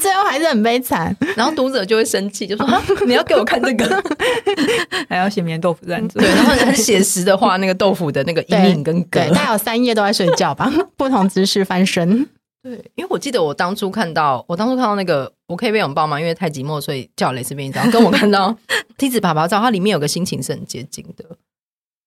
[0.00, 2.66] 最后还是很悲惨，然后读者就会生气，就说
[3.06, 4.02] ：“你要给我看这个，
[5.10, 12.26] 还要写棉豆腐赞助。”对，然后很写实的画那个豆腐的那个阴影跟梗，大概有三页都在睡觉吧， 不同姿势翻身。
[12.62, 16.20] 对，因为我记得我当初看到，我当初看到那个，我可以被拥抱吗？
[16.20, 17.82] 因为太寂寞，所以叫蕾丝边一招。
[17.90, 18.56] 跟我看到
[18.96, 21.24] 梯子爬爬照，它里面有个心情是很接近的，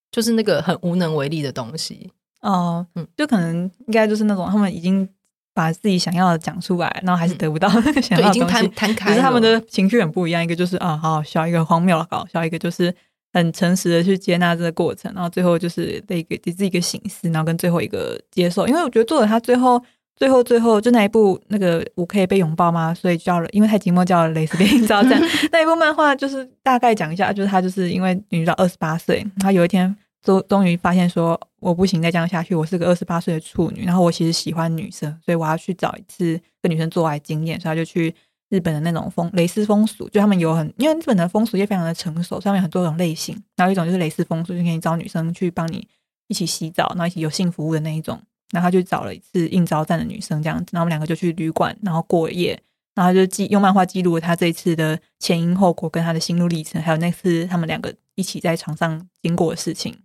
[0.09, 2.09] 就是那个很无能为力的东西。
[2.39, 5.07] 哦，嗯，就可能应该就是那种他们已经
[5.53, 10.41] 把自己想要的讲出来，然后还是得不到那 个想要的东西，已经摊摊开，可是他们的情绪很不一样。
[10.41, 12.95] 一个就是啊，好好笑，一个荒谬的搞笑，一个就是
[13.33, 18.65] 很诚实的去接纳这个过程，然后最后就是得给给自己一个省思，然后跟最后一个接受。
[18.69, 19.83] 因为我觉得作者他最后。
[20.15, 22.93] 最后，最后就那一部那个我可以被拥抱吗？
[22.93, 25.01] 所以叫了，因为太寂寞，叫了蕾丝边一招。
[25.03, 38.13] 这样那一部漫画就是大概讲一下，就是他就是因为女主角二十八岁，他有一天终终于发现说我不行再这样下去，我是个二十八岁的处女，然后我其实喜欢女生，所以我要去找一次跟女生做爱经验，所以他就去
[38.49, 45.87] 日本的那种风蕾丝风俗，就他们有很因为日本的风俗也非常的成熟，上面很多种类型，然后一种就是蕾丝风俗，就可以找女生去帮你
[46.27, 48.21] 一起洗澡，然后一起有性服务的那一种。
[48.53, 52.57] 然后他就找了一次应招站的女生，这样子，然后我们两个就去旅馆，然后过夜，
[52.93, 59.97] 然后就记用漫画记录了他这一次的前因后果，跟他的心路历程，还有那次他们两个一起在床上经过的事情。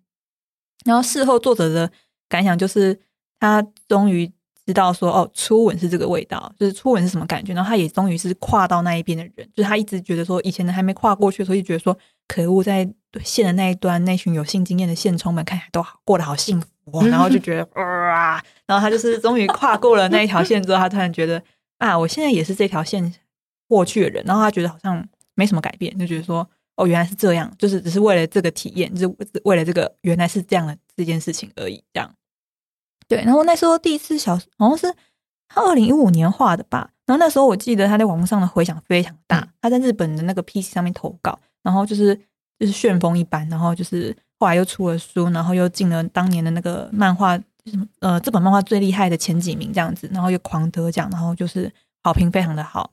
[0.87, 1.91] 然后事后作者的
[2.29, 2.99] 感想就是，
[3.39, 4.27] 他终于
[4.65, 7.53] 知道说，哦，初吻是这个味道，就是初吻是什么感觉。
[7.53, 11.97] 然后他也终于是跨到那一边的人，就是他一直觉得说，以前的还没跨过去，所以觉得说，
[12.27, 12.89] 可恶，在
[13.23, 16.67] 线的那一端，那群有性经验的线充们看起来都好过得好幸福。
[17.11, 21.43] 然后就觉得哇，然后他就是终于跨过了那一条线之后，他突然觉得
[21.79, 23.15] 啊，我现在也是这条线
[23.69, 24.25] 过去的人。
[24.27, 31.83] 然后他觉得好像没什么改变，就觉得说哦，原来是这样，就是只是为了这个体验，就是为了这个原来是这样的这件事情而已。
[31.93, 32.15] 这样
[33.07, 33.23] 对。
[33.25, 34.95] 然后那时候第一次小好像是
[35.49, 36.91] 他二零一五年画的吧。
[37.07, 42.21] 然后那时候我记得他在网络上的回响非常大，他在日本的那个 PC 上面投稿，然后就是
[42.59, 44.17] 就是旋风一般，然后就是。
[44.41, 47.37] 后来又出了书，然后又进了当年的那个漫画
[47.67, 51.69] 什么呃，这本漫画最厉害的前几名这样子，然后又狂得奖，然后就是
[52.05, 52.93] 好评非常的好。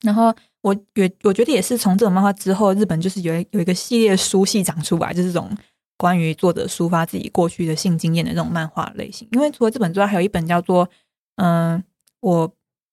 [0.00, 5.54] 然后我也我觉得也是从这本漫画之后，日本就是有有一个系列书系长出来，就是这种
[5.98, 9.28] 关于作者抒发自己过去的性经验的这种漫画类型。
[9.32, 10.88] 因为除了这本之外，还有一本叫做
[11.36, 11.84] 嗯、
[12.20, 12.50] 我。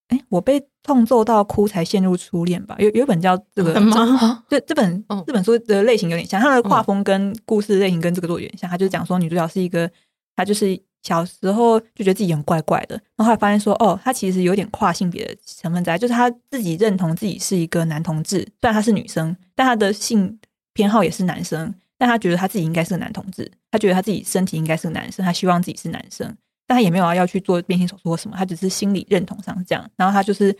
[0.09, 2.75] 哎，我被痛揍到哭才陷入初恋吧？
[2.77, 3.73] 有有一本叫这个？
[4.47, 8.69] 这这本这本书的类型有点像，它的画风跟故事类型跟这个都有点像。
[8.69, 9.89] 他就讲说女主角是一个，
[10.35, 20.37] 她就是小时候就觉得自己很怪怪的，然后后来发现说，哦，她其实有点跨性别的成分在，就是她自己认同自己是一个男同志，虽然她是女生，但她的性
[20.73, 26.35] 偏好也是男生，但她觉得她自己应该是个男同志，她觉得她自己身体应该是个男生，她希望自己是男生。
[26.67, 29.89] 但他也没有要去做变性手术或什么，他只是心理认同上这样。
[29.95, 30.55] 然后他就是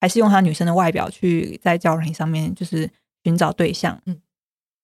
[0.00, 2.88] 还是用他女生的外表去在交友上面就是
[3.24, 4.00] 寻找对象。
[4.06, 4.16] 嗯，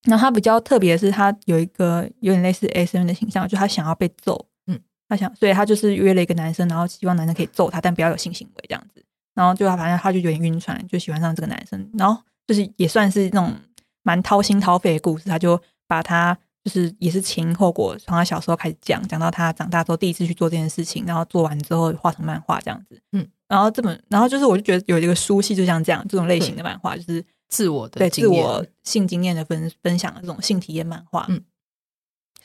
[0.05, 4.47] 然后他比较特别的是，他有一个有点类似 SM 的形象，就他想要被揍。
[4.67, 9.05] 嗯，他想，所以他就是约了一个男生，然后希望男生可以揍他，但不要有性行为这样子。
[9.35, 11.91] 然后就他反正他就有点晕船，就喜欢上这个男生。
[11.95, 13.55] 然后就是也算是那种
[14.03, 23.01] 蛮掏心掏肺的故事，他就把他就是也是前因后果，从他小时候开始讲，讲到他长大之后第一次去做这件事情，然后做完之后画成漫画这样子。
[23.13, 31.27] 嗯，然后这本，然后就是我就觉得有一个书系就像这样这种类型的漫画，就是自我的对自我性经验的分分享的这种性体验漫画。
[31.29, 31.43] 嗯，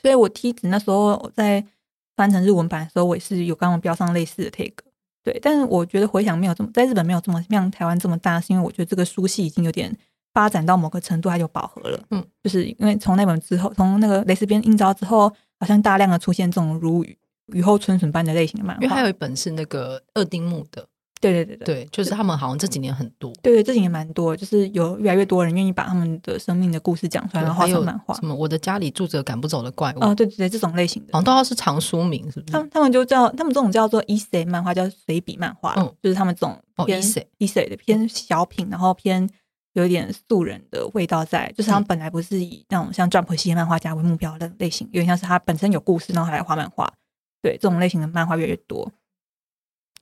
[0.02, 1.64] 所以我梯子那时候在。
[2.18, 4.72] 翻成日文版的时候，我也是有刚刚标上类似的 tag，
[5.22, 9.96] 对，但是我觉得回想没有这么在日本没有这么像台湾这么大，是因为我觉得这个书系已经有点
[10.32, 12.00] 发展到某个程度，它就饱和了。
[12.10, 17.04] 嗯，就是因为从那本之后，从那个蕾丝边英招之后，好像大量的出现这种如
[17.46, 18.82] 雨后春笋般的类型的漫画。
[18.82, 20.86] 因为还有一本是那个二丁目的。
[21.20, 28.14] 对对对对，对，就是他们好像这几年很多，对对，这几年蛮多，就是有越来越多人愿意把他们的生命的故事讲出来，然后画成漫画。
[28.14, 28.32] 什么？
[28.32, 29.98] 我的家里住着赶不走的怪物。
[29.98, 32.52] 哦，对对对，这种类型的，好像都是长书名，是不是？
[32.52, 36.56] 他们他们就叫他们这种叫做 essay 漫画，叫随笔漫画，嗯，就是他们这种
[36.86, 39.28] 偏 essay 的偏小品，然后偏
[39.80, 46.92] 有一点素人的味道在，就是他们本来不是以那种像 Jump 漫画家为目标的类型，有点像是他本身有故事，然后他来画漫画。
[47.40, 48.90] 对，这种类型的漫画越来越多。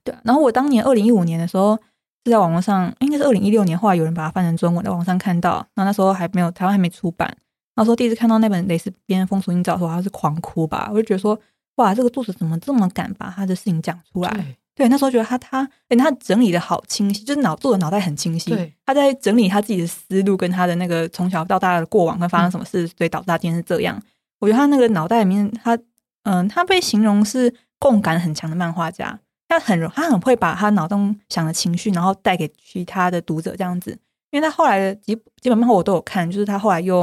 [0.03, 1.77] 对，然后我当年二零一五年的时候
[2.24, 5.57] 是在网络上，应该是二零一六年，后来有人把它翻成中文，在网上看到。
[5.74, 7.37] 然后那时候还没有台湾还没出版，
[7.74, 10.89] 那时候第一次看到那本《蕾丝边风俗映照》的时候，他是狂哭吧？
[10.91, 11.39] 我就觉得说，
[11.77, 14.57] 哇，这个作者怎么这么敢把他的事情讲出来？
[14.77, 24.01] 对，那时候觉得他他，哎，他整理的好清晰，就是脑做的脑袋很清晰，对他在整理他自己的思路，跟他的那个从小到大的过往，跟发生什么事，嗯、所以导致他今天是这样。
[24.39, 25.77] 我觉得他那个脑袋里面，他
[26.24, 29.18] 嗯，他被形容是共感很强的漫画家。
[29.49, 33.97] 他很他很会把他脑中想的情绪，然后带给其他的读者这样子。
[34.33, 37.03] 因为他后来的几基本漫画我都有看，就是他后来又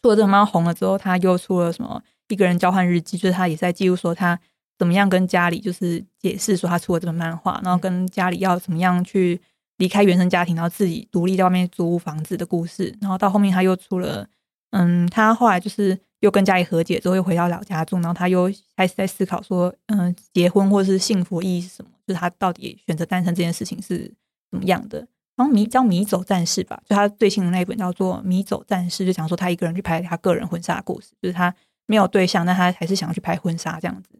[0.00, 4.40] 出了这个漫画红了之后，他又出了什么一个人交换日记，就是他也在记录说他
[4.78, 9.40] 怎么样跟家里就是解释说他出了这本漫画，然后跟家里要怎么样去
[9.76, 12.96] 离开原生家庭，然后自己独立在外面租房子的故事。
[13.00, 14.26] 然后到后面他又出了，
[14.70, 15.98] 嗯，他后来就是。
[16.20, 21.90] 又跟家里和解之后，又回到老家住，然后他又开始在思考说，嗯，结婚或者是幸福意义是什么？
[22.06, 24.10] 就是他到底选择单身这件事情是
[24.50, 25.06] 怎么样的？
[25.36, 31.54] 然后迷叫迷走战士吧，就他最新的那一本叫做《迷走战士》，就讲说他一个人去拍他个人婚纱的故事，就是他
[31.84, 34.18] 没有对象，但他还是想要去拍婚纱这样子。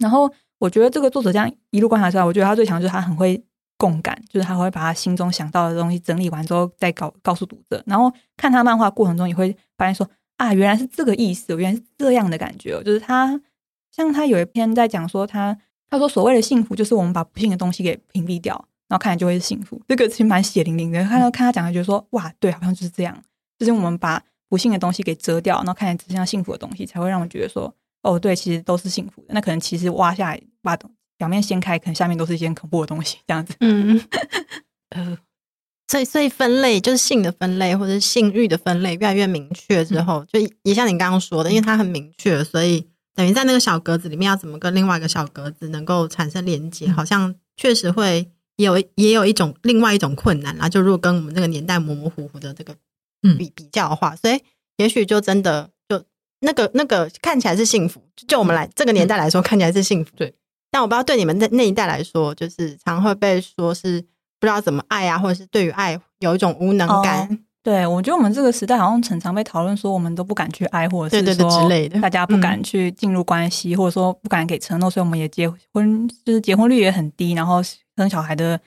[0.00, 0.28] 然后
[0.58, 3.40] 我觉得这个作者这样一路观察出来，我觉得他最强就是他很会
[3.76, 10.08] 共感，就是他会把他心中想到的东西整理完之后再告告诉读者，然后看他漫画过程中也会发现说。
[10.40, 12.82] 啊，原来是这个意思，原来是这样的感觉。
[12.82, 13.38] 就是他，
[13.94, 15.54] 像他有一篇在讲说他，
[15.90, 18.54] 他说所谓的幸福就是我们把不幸的东西给屏蔽掉，
[18.88, 19.78] 然后看来就会是幸福。
[19.86, 21.04] 这个其实蛮血淋淋的。
[21.04, 23.22] 看到看他讲的，觉得说哇，对，好像就是这样，
[23.58, 29.28] 就是我们把不幸的东西给遮掉，然后看来只剩下幸福的东西，才会让我觉得说，哦，对，其实都是幸福的。
[29.30, 30.76] 那可能其实挖下来，把
[31.16, 33.54] 表面掀开，可能下面都是一些恐怖的东西，这样子。
[33.60, 34.00] 嗯
[34.90, 35.18] 呃。
[35.88, 50.68] 所以，所以分类就是性的分类，或者是性欲的分类越来越明确之后，就也像你刚刚说的，因为它很明确，所以等于在那个小格子里面要怎么跟另外一个小格子能够产生连接，好像确实会也有也有一种另外一种困难啦。
[50.68, 52.72] 就如果跟我们这个年代模模糊糊的这个
[53.36, 54.40] 比比较的话，所以
[54.76, 55.70] 也许就真的就
[56.40, 60.34] 那个那个看起来是幸福，就我们来这个年代来说看起来是幸福，对。
[60.70, 64.04] 但我不知道对你们那那一代来说，就是常会被说是。
[64.40, 67.28] 不知道怎么爱啊，或者是对于爱有一种无能感。
[67.30, 77.62] 哦、对，我觉得我们这个时代好像常常被讨论说，我们都不敢去爱，或者是说之类的，大家不敢去进入关系，或者说不敢给承诺，所以我们也结婚，就是结婚率也很低，然后
[77.98, 78.58] 生小孩的。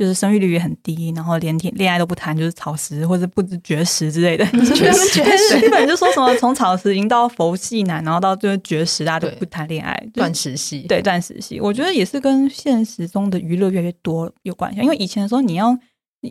[0.00, 4.46] 就是生育率也很低，然后连恋恋爱都不谈，就是草食或者不知绝食之类的。
[4.46, 5.20] 绝食，
[5.60, 10.86] 基本就说什么从草食已经到佛系男，然后到最后绝食，大家都不谈恋爱，断食系。
[10.88, 11.60] 对，断食系。
[11.60, 14.80] 我觉得也是跟现实中的娱乐越来越多有关系。
[14.80, 15.78] 因为以前的时候，你要，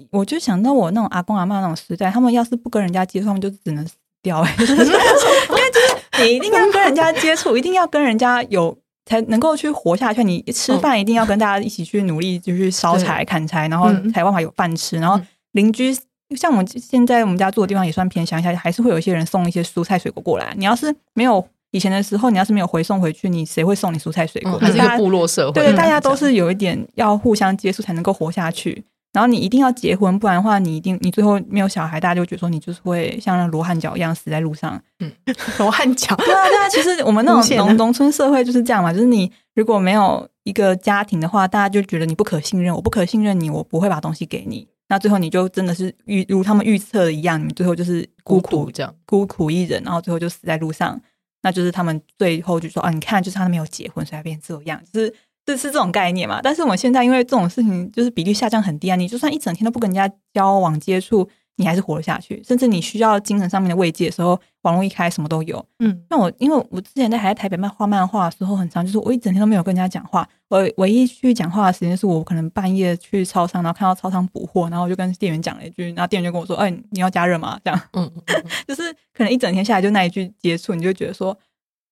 [0.10, 3.94] 我就想到我那种阿公阿妈那种时代，他们要是不跟人家接触，他们就只能死
[4.24, 4.44] 掉。
[4.58, 5.80] 因为就
[6.18, 8.76] 是你一定要跟人家接触，一定要跟人家有。
[9.10, 10.24] 才能够去活下去。
[10.24, 14.98] 你吃饭一定要跟大家一起去努力，就是烧柴、砍柴，然后才有办法有饭吃。
[15.00, 15.20] 然后
[15.54, 15.92] 邻居，
[16.38, 20.54] 像我们现在我们家住的地方也算偏乡下，还是会有一些人送一些蔬菜水果过来。
[20.56, 24.60] 你要是没有以前的时候，你要是没有回送回去，你谁会送你蔬菜水果？
[24.60, 28.84] 还是一个部落社会，对，大家都是有一点要互相接触才能够活下去。
[29.12, 34.80] 然后你一定要结婚，不然的话，你一定你最后没有小孩，大家就觉得说你就是会像那罗汉脚一样死在路上。
[35.00, 35.12] 嗯，
[35.58, 36.16] 罗汉脚。
[36.18, 36.70] 对啊，对啊。
[36.70, 44.68] 其实我们那种农农村社会就是这样嘛，就是你如果没有一个家庭的话，大家就觉得你不可信任，我不可信任你，我不会把东西给你。
[44.90, 51.00] 那最后你就真的是预如他们预测的一样，你最后就是孤苦，这样孤苦一人，然后最后就死在路上。
[51.42, 55.14] 那就是他们最后就说啊，你看，就是他们没有结婚，所以才变这样，就是
[55.50, 56.40] 这是这种概念嘛。
[56.44, 61.28] 但是我们现在因为这种事情就是比例下降很低啊，你就算一整天都不跟人家交往接触。
[61.56, 65.62] 你还是活得下去，甚至你需要精神上面的慰藉的时候，网络一开，什么都有。
[65.80, 78.10] 嗯，那我因为我之前在还在台北卖画漫画的时候，很长就是我一整天都没有跟人家讲话，我唯一去讲话的时间是我可能半夜去超商，然后看到超商补货，然后我就跟店员讲了一句，然后店员就跟我说：“哎，你要加热吗？”这样，嗯，
[78.66, 81.38] 就是可能一整天下来就那一句接触，你就觉得说，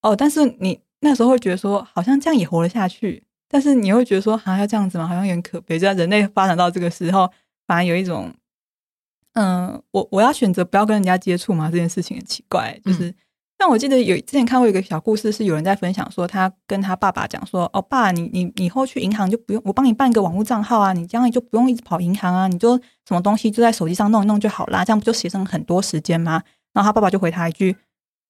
[0.02, 5.08] 哦，但是你那时候会觉得说，好像这样也活得下去，但是你会觉得说，好像要这样子吗？
[5.08, 5.80] 好像有点可悲。
[5.80, 7.32] 就在人类发展到这个时候，
[7.66, 8.34] 反而有一种。
[9.34, 11.70] 嗯，我我要选择不要跟人家接触嘛？
[11.70, 12.76] 这件事情很奇怪。
[12.84, 13.14] 就是，
[13.56, 22.76] 但我记得有之前看过一个小故事，是有人在分享说，他跟他爸爸讲说：“哦，爸，你你以后去银行就不用我帮你办一个网络账号啊，你将来就不用一直跑银行啊，你就
[23.08, 26.42] 什么东西就在手机上弄一弄就好啦，这样不就节省很多时间吗？”
[26.74, 27.78] 然后他爸爸就回他一句：“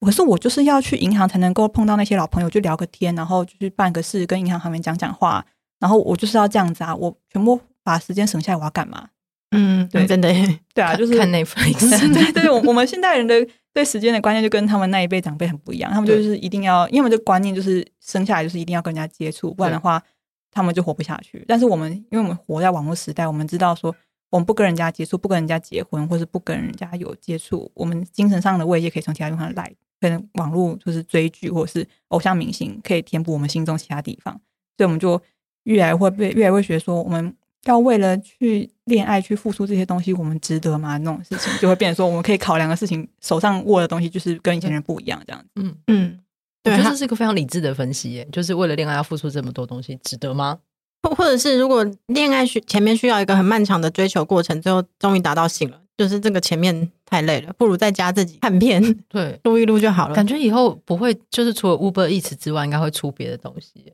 [0.02, 5.45] 可是我就是要去银行才能够碰到那些老朋友，就聊个天，然后就去办个事，跟银行行员讲讲话，
[5.80, 9.10] 然后我就是要这样子啊，我全部把时间省下来，我要干嘛？”
[9.52, 10.30] 嗯，对，真的，
[10.74, 11.89] 对啊，就是看 Netflix。
[12.14, 13.34] 对对，我我们现代人的
[13.74, 15.89] 对时间的观念就跟他们那一辈长辈很不一样。
[15.89, 20.04] 他们就是一定要，因为这观念就是生下来就是一定要跟人家接触，不然的话
[20.52, 21.45] 他们就活不下去。
[21.48, 23.95] 但是我们，因为我们活在网络时代，我们知道说，
[24.30, 34.34] 我们不跟人家接触，不跟人家结婚，或是不跟人家有接触，我们精神上的慰藉可以从其他地方来，可能网络就是追剧或者是偶像明星，可以填补我们心中其他地方。
[34.78, 35.22] 所以我们就
[35.64, 37.36] 越来会被越来会觉得说我们。
[37.64, 40.95] 要为了去恋爱去付出这些东西，我们值得吗？
[41.00, 45.48] 那种事情就会变成说，我们可以考量的事情，手上握的东西就是跟以前人不一样，这样子。
[45.56, 46.20] 嗯嗯，
[46.64, 50.60] 对，我觉得这是一个非常理智的分析耶，就是为了恋爱要付出这么多东西，值得吗？
[51.04, 60.16] 或或者是如果恋爱需前面需要一个很漫长的追求过程，最后终于达到性了，就是这个前面太累了，不如在家自己看片， 对， 录一录就好了。
[60.16, 63.93] 感觉以后不会，就是除了 Uber Eats 之外，应该会出别的东西。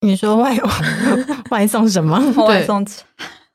[0.00, 0.56] 你说外
[1.50, 2.18] 外送什么？
[2.46, 2.84] 外送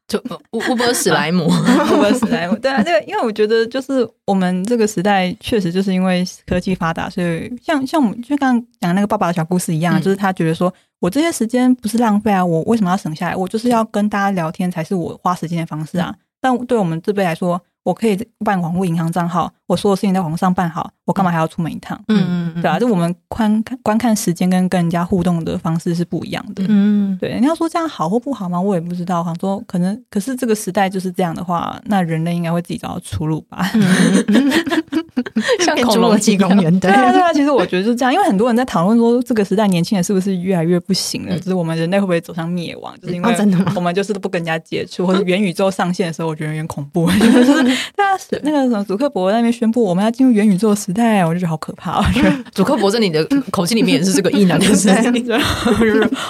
[0.08, 0.20] 就
[0.52, 2.56] 乌乌波史莱姆，乌波史莱姆。
[2.58, 13.36] 对啊，这个因为我觉得就是我们这个时代确实就是因为科技发达，所以像像我们就刚刚讲那个爸爸的小故事一样，嗯、就是他觉得说我这些时间不是浪费啊，我为什么要省下来？
[13.36, 16.10] 我就是要跟大家聊天才是我花时间的方式啊。
[16.10, 18.16] 嗯、但对我们这辈来说，我可以
[18.46, 22.00] 办网络银行账号，我所有事情在网上办好，我干嘛还要出门一趟？
[22.10, 26.64] 嗯嗯，对啊，就我们观看观看时间跟跟人家互动的方式是不一样的。
[26.68, 28.62] 嗯，对，你要说这样好或不好吗？
[28.62, 29.24] 我也不知道。
[29.24, 33.66] 好像说可能，可是这个时代就是这样的话，那人类应该会自己找到出路吧？
[35.64, 37.32] 像恐龙纪公园，对啊对啊。
[37.34, 41.38] 其实我觉得是这样，因为很多人在讨论说，这个时代年轻人是不是越来越不行了？
[41.40, 42.94] 就是我们人类会不会走向灭亡？
[43.02, 43.36] 就是因为
[43.76, 47.10] 我们就是都不跟人家接触，或者 元宇宙上线的时候，我觉得有点恐怖。
[47.20, 47.64] 就是
[47.96, 52.00] 他那个什么，祖克伯那边宣布我们要进入元宇宙时代，我就觉得好可怕。
[52.00, 55.32] 我觉得祖克伯在你的口气里面也是这个异男的声音。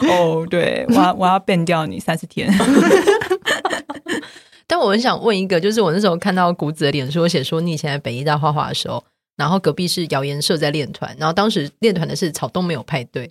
[0.09, 2.51] 哦，对，我要我要变掉你三十天。
[4.72, 9.03] 但我很想问一个，就是我那时候看到谷子的脸书写说，你以前在北艺大画画的时候，
[9.36, 13.30] 然后隔壁是谣言社在练团，然后当时练团的是草东没有派对，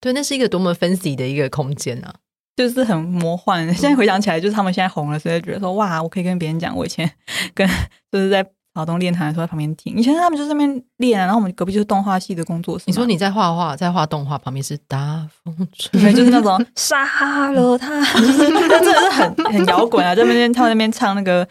[0.00, 2.14] 对，那是一个多么 fancy 的一个空间啊！
[2.56, 3.66] 就是很魔幻。
[3.74, 7.12] 现在回想起来，就是他们现在红了，所以觉得说哇，我可以跟别人讲，我以前
[7.52, 7.68] 跟
[8.10, 8.42] 就是在
[8.74, 9.96] 草东练团的时候在旁边听。
[9.96, 12.84] 以前他们就在那边练，然后我们隔壁就是动画系的工作室。
[12.86, 20.14] 你说你在画画，在画动画，旁边是大风吹，就是那种 杀了他，就是真的是很很摇滚啊！
[20.14, 21.46] 在那边他们那边唱那个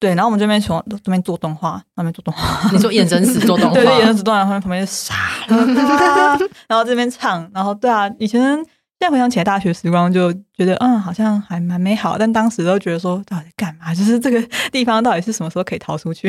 [0.00, 2.70] 对，然后我们这边从这边做动画，那边做动画。
[2.72, 5.14] 你说眼神死做动画， 对，眼神死动画，然后旁边杀
[5.48, 8.64] 了他， 然后这边唱，然后对啊，以前。
[9.04, 12.16] 现在回想起来，大学时光就觉得，嗯，好像还蛮美好。
[12.16, 13.92] 但当时都觉得说，到底干嘛？
[13.94, 14.42] 就是这个
[14.72, 16.26] 地方到底是什么时候可以逃出去？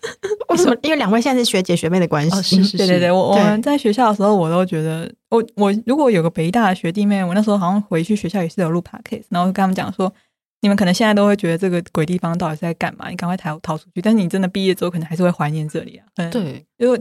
[0.50, 0.76] 为什么？
[0.82, 2.36] 因为两位现在是学姐学妹的关系。
[2.36, 10.12] 哦、是是是对对对，我我们在学校的时候，我都觉得，我我如果有个北大的学弟妹，我那时候好像回去学校也是有录 podcast，然后跟他们讲说，
[10.60, 13.08] 你们可能现在都会觉得这个鬼地方到底是在干嘛？
[13.08, 14.02] 你赶快逃逃出去。
[14.02, 16.28] 但是你真的毕业之后，可能还是会怀念这里啊。
[16.30, 16.98] 对，如果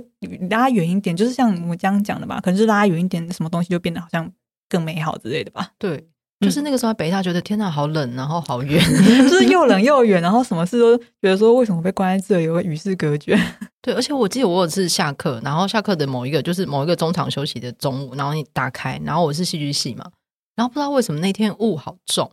[0.50, 4.32] 拉远一点，就是像我这样讲的吧，可能是拉远一点，什么东西就变得好像。
[4.70, 5.72] 更美好之类的吧。
[5.78, 6.08] 对，
[6.40, 8.84] 就是那个时候北大觉得天哪，好冷，然后好远，
[9.30, 13.38] 就是又冷又远，然后什么事都觉得说为什么被关在这里，有个与世隔绝。
[13.82, 20.12] 对，而且我记得我有次下课，然后下课的某一个就是某一个中场休息的中午，然后你打开，然后我是戏剧系嘛，
[20.56, 22.32] 然后不知道为什么那天雾好重，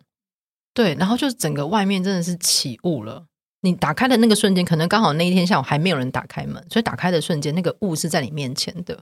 [0.74, 3.26] 对，然后就整个外面真的是起雾了。
[3.60, 8.98] 你打开的那个瞬间，可能刚好那一天下午还没有人打开门，所以打开的瞬间，那个雾是在你面前的。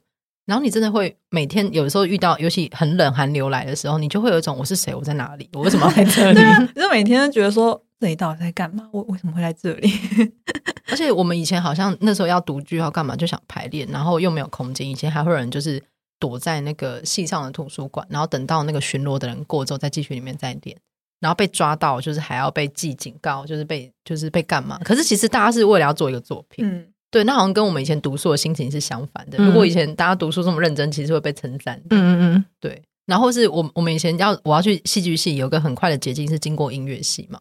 [0.47, 6.35] 然后你真的会每天有时候遇到，尤其很冷寒流来的时候，你就会有一种我是谁，我在哪里，我为什么要在这里？
[6.41, 8.89] 对啊，就每天都觉得说这里到底在干嘛？
[8.93, 9.91] 我为什么会在这里？
[10.91, 14.89] 而且我们以前好像那时候要独剧要干嘛，就想排练，然后又没有空间。
[14.89, 15.83] 以前还会有人就是
[16.19, 20.77] 躲在那个系上的图书馆，然后等到那个巡逻的人过之后，再继续里面再练。
[21.21, 24.77] 然后被抓到，就是还要被记警告，就是被就是被干嘛？
[24.85, 27.23] 可是其实大家是为了要做一个作品，嗯，对。
[27.23, 29.39] 那好像跟我们以前读书的心情是相反的。
[29.39, 32.83] 如果以前大家读书这么认真，其实会被称赞，嗯嗯嗯，对。
[33.07, 37.39] 然后是我我们以前要我要去戏剧系，有个很快的捷径是经过音乐系嘛。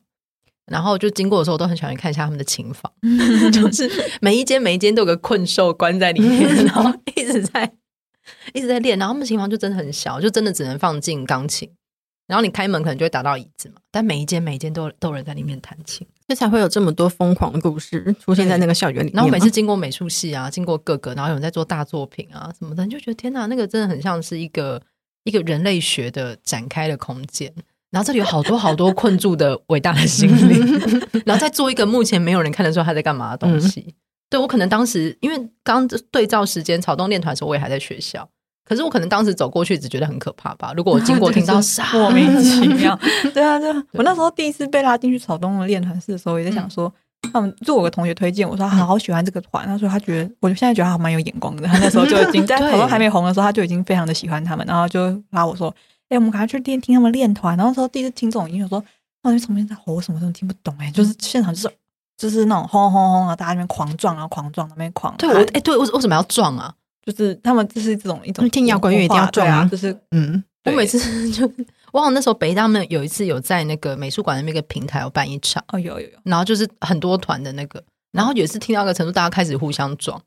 [0.65, 2.91] 然后就经过的时候，我都很喜欢看一下他们的琴房，
[3.51, 3.89] 就是
[4.21, 7.73] 每一间每一间都有个困兽关在里面， 然后一直在
[8.53, 8.97] 一直在练。
[8.97, 11.69] 然后他们琴房就真的很小，就真的只能放进钢琴。
[12.27, 19.15] 然后你开门可能就会打到椅子嘛，但每一间每一间都都有人在里面弹琴，这才会有这么多疯狂的故事出现在那个校园里面。
[19.15, 24.81] 然后每次经过美术系啊，经过各个，然后有人在做大作品啊什么的，你就觉得天哪，那个真的很像是一个
[25.25, 27.53] 一个人类学的展开的空间。
[27.89, 30.79] 然后这里有好多好多困住的伟大的心灵，
[31.27, 33.83] 然后再做一个目前没有人看得出他在干嘛的东西。
[33.85, 33.93] 嗯、
[34.29, 38.29] 对，我可能当时因为刚对照时间，草东练团的时候我也还在学校。
[38.71, 40.71] 可是我可能当时走过去只觉得很可怕吧。
[40.77, 41.59] 如果我经过听到
[41.91, 42.97] 莫名其妙，
[43.33, 43.83] 对啊，对啊。
[43.91, 46.89] 我那时候第一次被拉进去草东的练团室的时候，也在想说，
[47.33, 51.67] 他们就我个同学推荐我说他好喜欢这个团，他说他觉得我现在觉得他蛮有眼光的。
[51.67, 55.67] 他那时候就已经 在草东还没红的时候，他就已经非常的喜欢他们，然后就拉我说，
[56.07, 57.57] 哎、欸，我们赶快去练听他们练团。
[57.57, 58.81] 然后说第一次听这种音乐，说
[59.23, 61.69] 哦，你从边在吼什么都听不懂哎、欸，就是现场就是
[62.17, 65.13] 就是那种轰轰轰啊，大家那边狂撞啊，狂撞那边狂。
[65.17, 66.73] 对我哎、欸，对我为什么要撞啊？
[67.05, 70.99] 就是他们就是这种一种听摇滚乐一定要撞啊，就是嗯，我每次
[71.31, 71.51] 就
[71.91, 80.21] 我好像那时候北大们有一次有在那个美术馆的那个平台有办一场哦，有有有，然后就是很多团的那个，然后有一次听到一个程度，大家开始互相撞，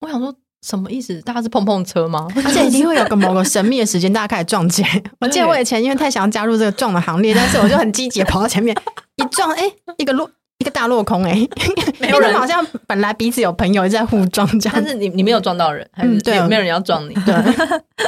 [0.00, 0.34] 我想说
[0.66, 1.20] 什么意思？
[1.22, 2.26] 大家是碰碰车吗？
[2.44, 5.02] 而且一定会有个某个神秘的时间，大家开始撞起来。
[5.20, 8.74] 我记得我以前因为太想要加入这个撞的行列，但是我就很积极跑到前面
[9.16, 9.62] 一撞，哎，
[9.98, 10.30] 一个落。
[10.64, 11.48] 一个大落空哎、欸，
[12.00, 12.34] 没有人。
[12.34, 17.34] 好像本来彼此有朋友在互撞这样，但是你你没有撞到人，还是对，没有人要撞你，对。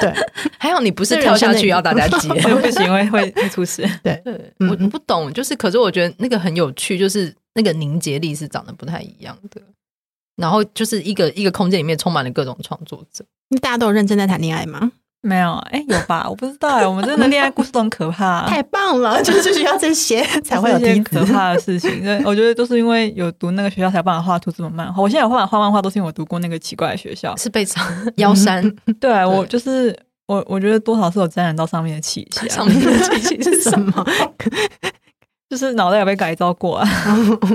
[0.00, 0.12] 对，
[0.58, 3.86] 还好你不是跳下去要大家接， 不行会会会出事。
[4.02, 9.60] 对，对我不懂，就是可是我觉得那个很有趣，就是那个凝结力是长得不太一样的，
[10.36, 13.22] 然后就是一个一个空间里面充满了各种创作者，
[13.60, 14.92] 大家都有认真在谈恋爱吗？
[15.22, 16.24] 没有，哎，有吧？
[16.30, 22.00] 我不知道哎，我们真的恋爱故事都很可怕，太棒了， 就是需要这些 才会有这些可怕的事情。
[22.02, 25.02] 对，我觉得都是因为有读那个学校才有办法画出这么漫画。
[25.02, 27.66] 我现在有办法画漫画，都是因为我读过那个奇怪的学校，是被
[28.16, 28.62] 妖山。
[29.00, 29.96] 对，我就是
[30.28, 32.48] 我，我觉得多少是有沾染到上面的气息。
[32.48, 34.06] 上面的气息是什么？
[35.50, 36.88] 就是脑袋有被改造过啊，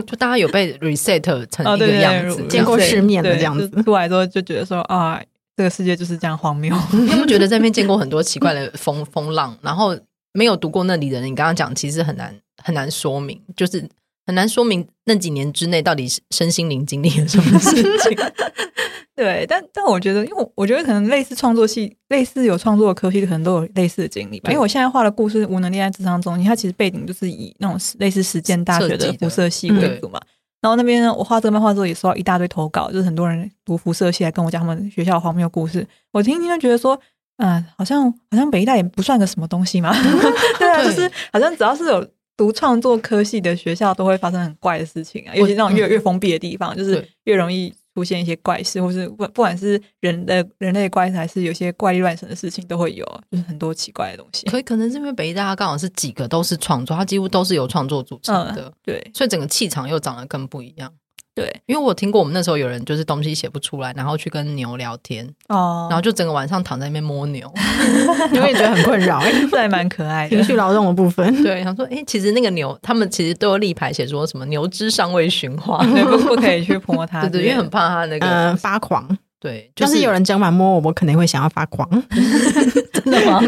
[0.08, 5.22] 就大家有被 reset 成一个样子，见过世面的这样子，出来之后就觉得说啊。
[5.62, 6.76] 这个世界就是这样荒谬。
[6.92, 9.56] 你有没有觉得在那边见过很多奇怪的风风浪？
[9.62, 9.96] 然后
[10.34, 13.88] 没有读过那里的人，你刚刚讲其实很难很难说明，就是
[14.26, 18.18] 很难说明那几年之内到底是身心灵经历了什么事情。
[19.16, 24.50] 对，但但我觉得，因为我觉得可能类似创作系、类似有创作的科系，可能都有类似的经历吧。
[24.50, 30.20] 因为我现在画的故事《无能力爱智商中心》，它其实背景就是以那种类似实践大学的辐射系为主嘛。
[30.62, 35.86] 然后那边呢，我画这个漫画之后也收到一大堆投稿，就是很多人读辐射系来跟我讲他们学校的荒谬故事。
[36.12, 36.96] 我听听就觉得说，
[37.38, 39.92] 嗯、呃，好像好像北大也不算个什么东西嘛。
[40.60, 42.08] 对啊，就是好像只要是有
[42.38, 47.74] 读创作科系的学校，都会发生很怪的事情啊，尤其那种越越封闭的地方，就是越容易。
[47.94, 54.46] 出现一些怪事，或是不不管是人的人类怪事，还是有些怪力乱神的事情，都会有，就是很多奇怪的东西。
[54.48, 60.92] 可以可能是因为北大它刚好是几个都是创作，它几乎都是由创作组成的，嗯、对，所以整个气场又长得更不一样。
[61.34, 67.52] 对，因为我听过我们那时候有人就是东西写不出来，然后去跟牛聊天哦，然后就整个晚上躺在那边摸牛，
[68.34, 71.42] 因为觉得很困扰， 这还蛮可爱的情绪劳动的部分。
[71.42, 79.18] 对，想说，哎、欸，其实那个牛，他们其实都有立牌写说什么牛之尚未驯化， 对，不不可以去摸它，对对，因为很怕它那个、呃、发狂。
[79.42, 81.90] 对，就是、是有人整晚摸我，我可能会想要发狂。
[82.94, 83.42] 真的吗？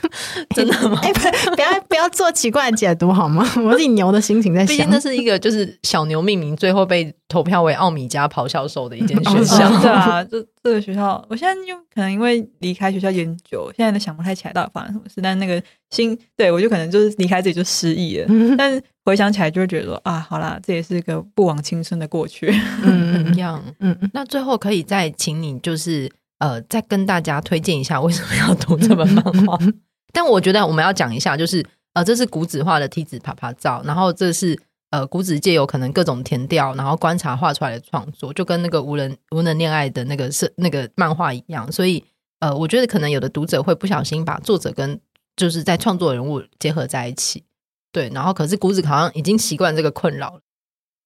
[0.56, 0.98] 真的吗？
[1.02, 3.46] 哎、欸，不要不要做奇怪的解读好吗？
[3.62, 4.68] 我是以牛的心情在想。
[4.68, 9.68] 毕竟那是一个就是小牛命名，最后被投票为奥米加咆哮兽的一间学校。
[9.82, 15.20] 对啊，这这个学校，我现在就可能因为离开学校研究，现在都想不太起来到底发生什么事。
[15.20, 15.62] 但那个
[15.94, 18.26] 心，对我就可能就是离开这里就失忆了。
[18.58, 18.82] 但是。
[19.06, 22.50] 回想起来就会觉得说啊，好啦，这也是一个不枉青春的过去，
[22.82, 29.58] 嗯，一样，嗯，那最后可以再请你就是呃，再跟大家推荐一下为什么要读这本漫画。
[30.10, 41.70] 但我觉得我们要讲一下，就是呃，这是古子画的梯子啪啪照，然后这是呃古子界有可能各种填调，然后观察画出来的创作，就跟那个无人无能恋爱的那个是那个漫画一样。
[41.70, 42.02] 所以
[42.40, 44.98] 呃，我觉得可能有的读者会不小心把作者跟
[45.36, 47.44] 就是在创作人物结合在一起。
[47.92, 50.40] 对，然后可是谷子好像已经习惯这个困扰了。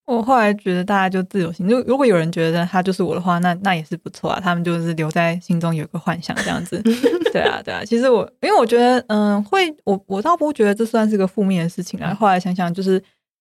[0.06, 4.40] 我后来觉得大家就自由行，就如果有人觉得他就是我的话，那那也是不错啊。
[4.40, 6.80] 他们就是留在心中有个幻想这样子。
[7.30, 7.84] 对啊，对啊。
[7.84, 12.14] 其实我因为我觉得，嗯，会我我倒不觉得这算是个负面的事情啊。
[12.14, 12.92] 后来想想，就是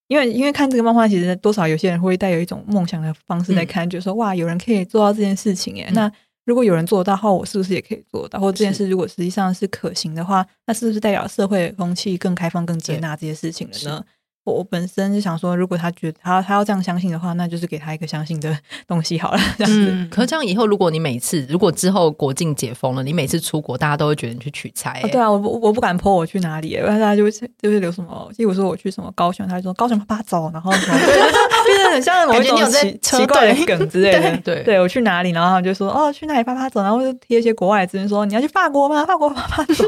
[0.10, 5.86] 因为因为看这个漫画，其实多少有些人会带有一种梦想的方式在看，就、嗯、说哇，有人可以做到这件事情耶。
[5.88, 6.12] 嗯、那
[6.48, 8.40] 如果有人做到的话，我是不是也可以做到？
[8.40, 14.06] 或者这件事如果实际上是可行的话，那是不是代表社会风气更开放、更接纳这些事情了呢？
[14.54, 19.40] 我本身就想说，如果他觉得他他要这样相信的话，那就是给他一个相信的 东西好了。
[19.58, 25.10] 这样子，嗯、可是这样以后，如果你每次如果之后国境解封了，你每次出国，大家都会觉得你去取材、欸。
[25.10, 28.30] 对啊，我不我不敢 po 我去哪里，不然大家就会就是留什么。
[28.38, 34.38] 例如说我去什么高雄，他就说高雄啪啪走，然后什么， 就是很像某一种奇奇怪的梗之类的。
[34.44, 39.06] 对对，我去哪里，然后他们就说哦去哪里啪啪走，然后就贴一些国外的资讯说你要去法国吗？
[39.06, 39.86] 法国啪啪走。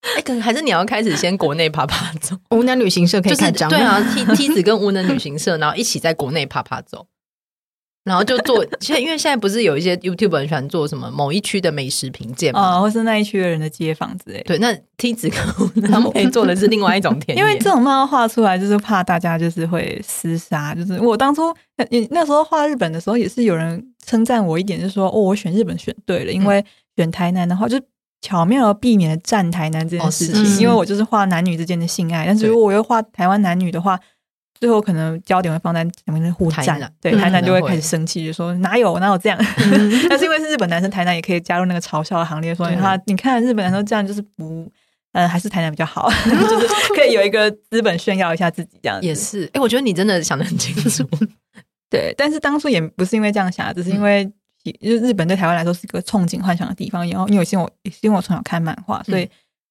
[0.00, 7.06] 哎，可是还是你要开始先国内爬爬走， 无能旅行社可以开张、就是、对啊， 梯梯子跟无能旅行社，然后一起在国内爬爬走，
[8.04, 8.64] 然后就做。
[8.80, 14.40] 现在因为现在不是有一些 YouTube 很喜欢做什么某一区的美食评鉴嘛、哦，或是那一区的人的街坊之类。
[14.44, 20.74] 对，那梯子跟无能他们可以做的是另外一种田野，因为这种漫画画出来就是怕大家就是会厮杀。
[20.76, 21.52] 就是我当初
[21.90, 26.64] 你那时候画日本的时候，也是有人称赞我一点，就是说哦，我选日本选对了，因为
[26.96, 27.80] 选台南的话就。
[28.20, 33.98] 巧妙的避免了站台男这件事情，哦、因为我就是画男女之间的性爱，但是如果我又画台湾男女的话，
[34.58, 39.38] 最后可能焦点会放在两边的互战，对，台南就会开始生气，就说哪有哪有这样？
[39.58, 44.68] 嗯、 但是因为是日本男生，台南也可以加入那个嘲笑的行列，说他你看日本男生这样就是不，
[45.12, 46.66] 呃，还是台南比较好， 就是
[46.96, 49.06] 可以有一个资本炫耀一下自己这样子。
[49.06, 51.08] 也是，哎、欸，我觉得你真的想的很清楚，
[51.88, 54.28] 对，但是当初也不是因为这样想，只是因为。
[54.72, 57.70] 就日本对台湾来说是一个憧憬幻想的地方，然后因为因为我
[58.02, 59.28] 因为我从小看漫画，所以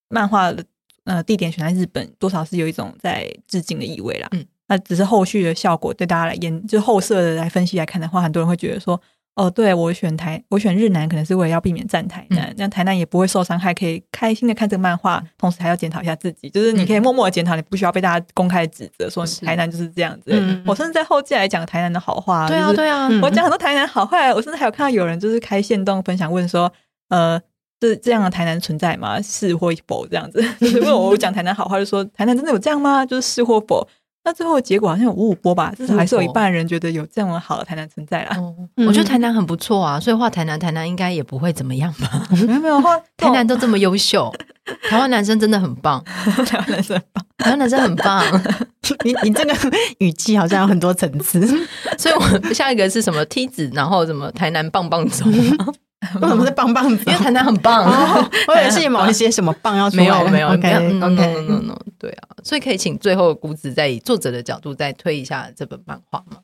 [0.10, 0.64] 漫画的
[1.06, 4.28] 呃地点选在日本，多少是有一种在致敬的意味啦。
[4.32, 9.00] 嗯，那只是后续的效果对大家来研，就后设的来分析来看的话，很多人会觉得说。
[9.38, 20.32] 哦，对，我选台，我选日南，可能是为了要避免站台南，这样、嗯、台南也不会受伤害，可以开心的看这个漫画，同时还要检讨一下自己，就是你可以默默的检讨，你不需要被大家公开指责说台南就是这样子。
[20.32, 26.74] 嗯、我甚至在后记来讲台南的好话，对啊，对啊，我讲很多台南好话，我甚至还有看到有人就是开线动分享问说，
[27.10, 27.40] 呃，
[27.80, 29.22] 这这样的台南存在吗？
[29.22, 30.44] 是或否这样子？
[30.60, 33.06] 就是问我讲台南好话，就说台南真的有这样吗？
[33.06, 33.88] 就是是或否？
[34.28, 38.36] 那最后的结果好像有五五波吧，至少还是有一半人觉得有这么好的台南存在啦。
[38.76, 42.28] 嗯、我觉得台南很不错啊，所以画台南，台南应该也不会怎么样吧？
[42.46, 44.30] 没有没有画 台南都这么优秀，
[44.90, 46.04] 台湾男生真的很棒，
[46.46, 48.22] 台湾男生很棒，台湾男生很棒。
[49.06, 49.56] 你你这个
[50.00, 51.48] 语气好像有很多层次，
[51.98, 55.26] 所以我下一个是什么梯子，然后什么台南棒棒走。
[56.22, 57.04] 为什么是棒棒子？
[57.08, 57.84] 因为台南很棒，
[58.48, 60.04] 或者是某一些什么棒要出来？
[60.04, 66.38] 没有没有，OK OK no no 对啊，所以可以请最后谷子再以作者的角度再推一下这本漫画吗？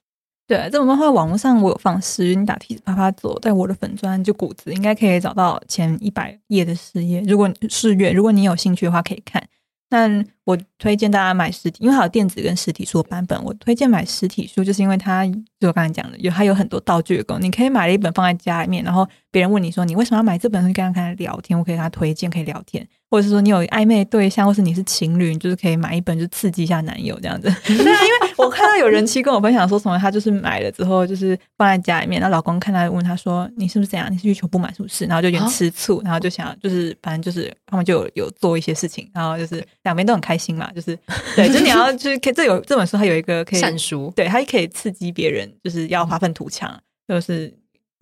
[0.48, 9.42] 对，这本漫画网络上我有放诗，你打梯子啪啪走，在我的粉砖就谷子应该可以找到前一百页的诗页，如果试阅，如果你有兴趣的话可以看。
[9.88, 13.42] 但我推荐大家买实体，因为还有电子跟实体书的版本。
[13.44, 15.26] 我推荐买实体书，就是因为它
[15.60, 17.48] 就我刚才讲的，有它有很多道具的功能。
[17.48, 22.86] 你可以买了一本放在家里面，然后别人问你说你为什么要买这本书，跟他跟他聊天，我可以跟他推荐，可以聊天。
[23.10, 27.48] 或者是说你有暧昧对象，或是你是情侣，你就是可以买一本，就刺激一下男友这样子。
[27.64, 34.12] 对啊，因为我看到有人妻跟我分享说什么，他就是买了之后就是放在家里面，然后老公看他问他说：“你是不是这样？
[34.12, 40.98] 你是欲求不满是不是？”然后就有点吃醋，然后就想就是反正就是他们就有有做一些事情，然后就是两边都很开心嘛，就是
[41.36, 47.54] 对， 就你要就是可以这有这本书它有一个可以善书，对，它可以刺激别人，就是要发愤图强，就是。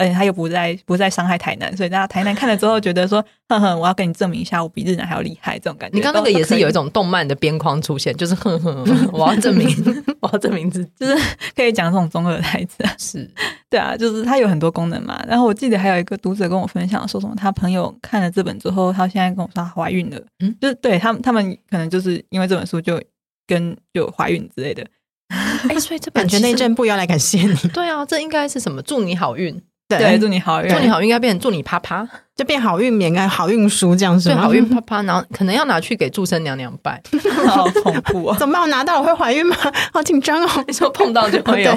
[0.01, 5.95] 而且他又不再不再伤害台南，所以大家台南看了之后觉得说，哼哼，我要跟你证明一下，我比日南还要厉害，这种感觉。
[5.95, 8.83] 你刚刚那个也是有一种动漫的边框出现，就是哼哼，
[9.13, 9.67] 我要证明，
[10.19, 11.15] 我要证明自己， 就是
[11.55, 12.83] 可以讲这种中二的台词。
[12.97, 13.29] 是，
[13.69, 15.23] 对啊，就是它有很多功能嘛。
[15.27, 20.19] 然后我记得还有一个读者跟我分享说什么，他朋友看了这本之后，他现在跟我说他怀孕了。
[20.39, 22.99] 嗯，就是对他们，他们可能就是因为这本书就
[23.45, 24.83] 跟就怀孕之类的。
[25.69, 27.55] 哎，所以这本感觉内政部要来感谢你。
[27.69, 28.81] 对啊，这应该是什么？
[28.81, 29.61] 祝你好运。
[29.99, 34.29] 对，祝你好运，祝你好运，应该变成祝你啪啪，就变好运棉，好运书这样子。
[34.29, 37.01] 对，好运啪啪，然后可能要拿去给祝生娘娘拜，
[37.47, 38.37] 好恐怖啊！
[38.39, 38.61] 怎么办？
[38.61, 39.55] 我拿到我会怀孕吗？
[39.93, 40.63] 好紧张哦！
[40.67, 41.71] 你说碰到就会有。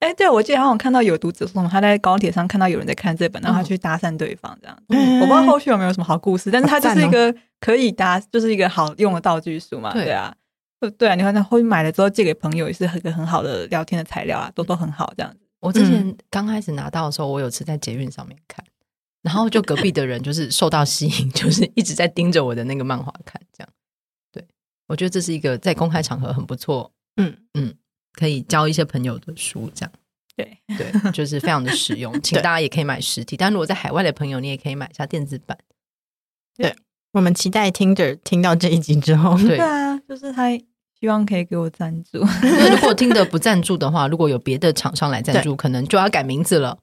[0.00, 4.76] 哎，对，我记得好像看到有读者说，他在高铁上看到有人在看这本，然后他去搭讪对方，这样。
[4.88, 9.92] 我不知道后续有没有什么好故事，但是他就是一个可以搭，就是一个好用的道具书嘛。
[9.92, 10.34] 对啊，
[10.98, 15.38] 对啊，你看他后面买了之后借给朋友，也是一个很好的聊天的材料啊，都都很好这样子。
[15.62, 18.64] 我之前刚开始拿到的时候，我有次在捷运上面看，
[19.22, 23.68] 然后就隔壁的人就是受到吸引， 就是一直在盯着我的那个漫画看，这样。
[24.32, 24.44] 对，
[24.88, 27.72] 我觉得这是一个在公开场合很不错，嗯嗯
[28.12, 29.92] 可以交一些朋友的书，这样。
[30.34, 33.36] 对对，就是非常的实用， 请大家也可以买实体。
[33.36, 35.56] 但如果在海外的朋友，你也可以买一下电子版。
[36.56, 36.74] 对，
[37.12, 40.48] 我们期待 Tinder 听到这一集之后，对啊，就是他
[41.02, 42.20] 希望可以给我赞助。
[42.40, 46.78] 对，如果 Tinder 不赞助的话，如果有别的厂商来赞助，可能就要改名字了，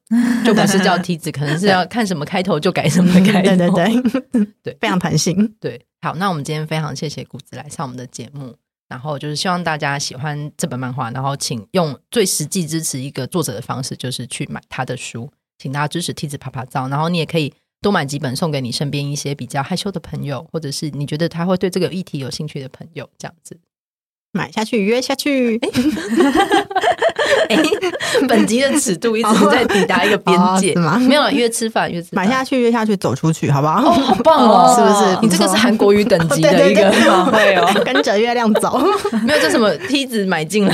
[0.45, 3.73] 就不是叫梯子，可能是要看什么开头就改什么 开头。
[3.73, 5.55] 对对对 对，非常弹性。
[5.61, 8.53] 对，好，那我们今天非常谢谢谷子来上我们的节目。
[8.89, 16.89] 然后就是希望大家喜欢这本漫画，然后请用最实际支持一个作者的方式，就是去买他的书，请大家支持梯子啪啪照。
[16.89, 23.57] 然后你也可以多买几本送给你身边一些比较害羞的朋友，或者是你觉得他会对这个议题有兴趣的朋友，这样子
[24.31, 25.59] 买下去约下去。
[27.49, 27.57] 哎，
[28.27, 30.97] 本集的尺度一直在抵达一个边界，吗？
[30.99, 33.89] 没有约吃饭，约吃饭，买下去，约下去，走出去，好不好？
[33.89, 35.17] 哦，好棒哦，是不是？
[35.21, 36.91] 你这个是韩国语等级的 一个
[37.31, 38.79] 会哦， 跟着月亮走，
[39.25, 40.73] 没有这什么梯子买进来，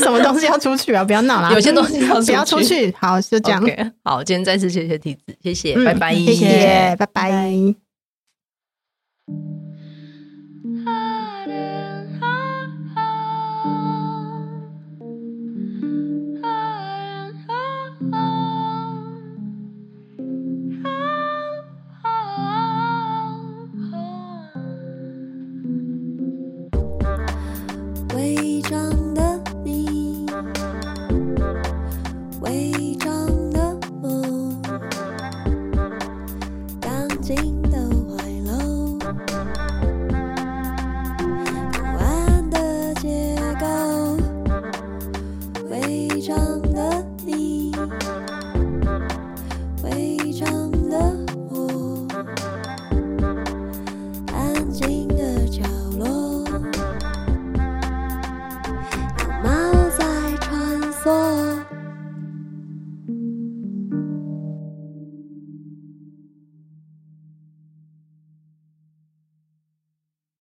[0.00, 1.04] 什么东西要出去啊？
[1.04, 2.94] 不要闹啦，有些东西要不要出去。
[2.98, 3.62] 好，就这样。
[4.04, 7.91] 好，今天再次谢谢梯子，谢谢，拜拜，谢谢，拜拜。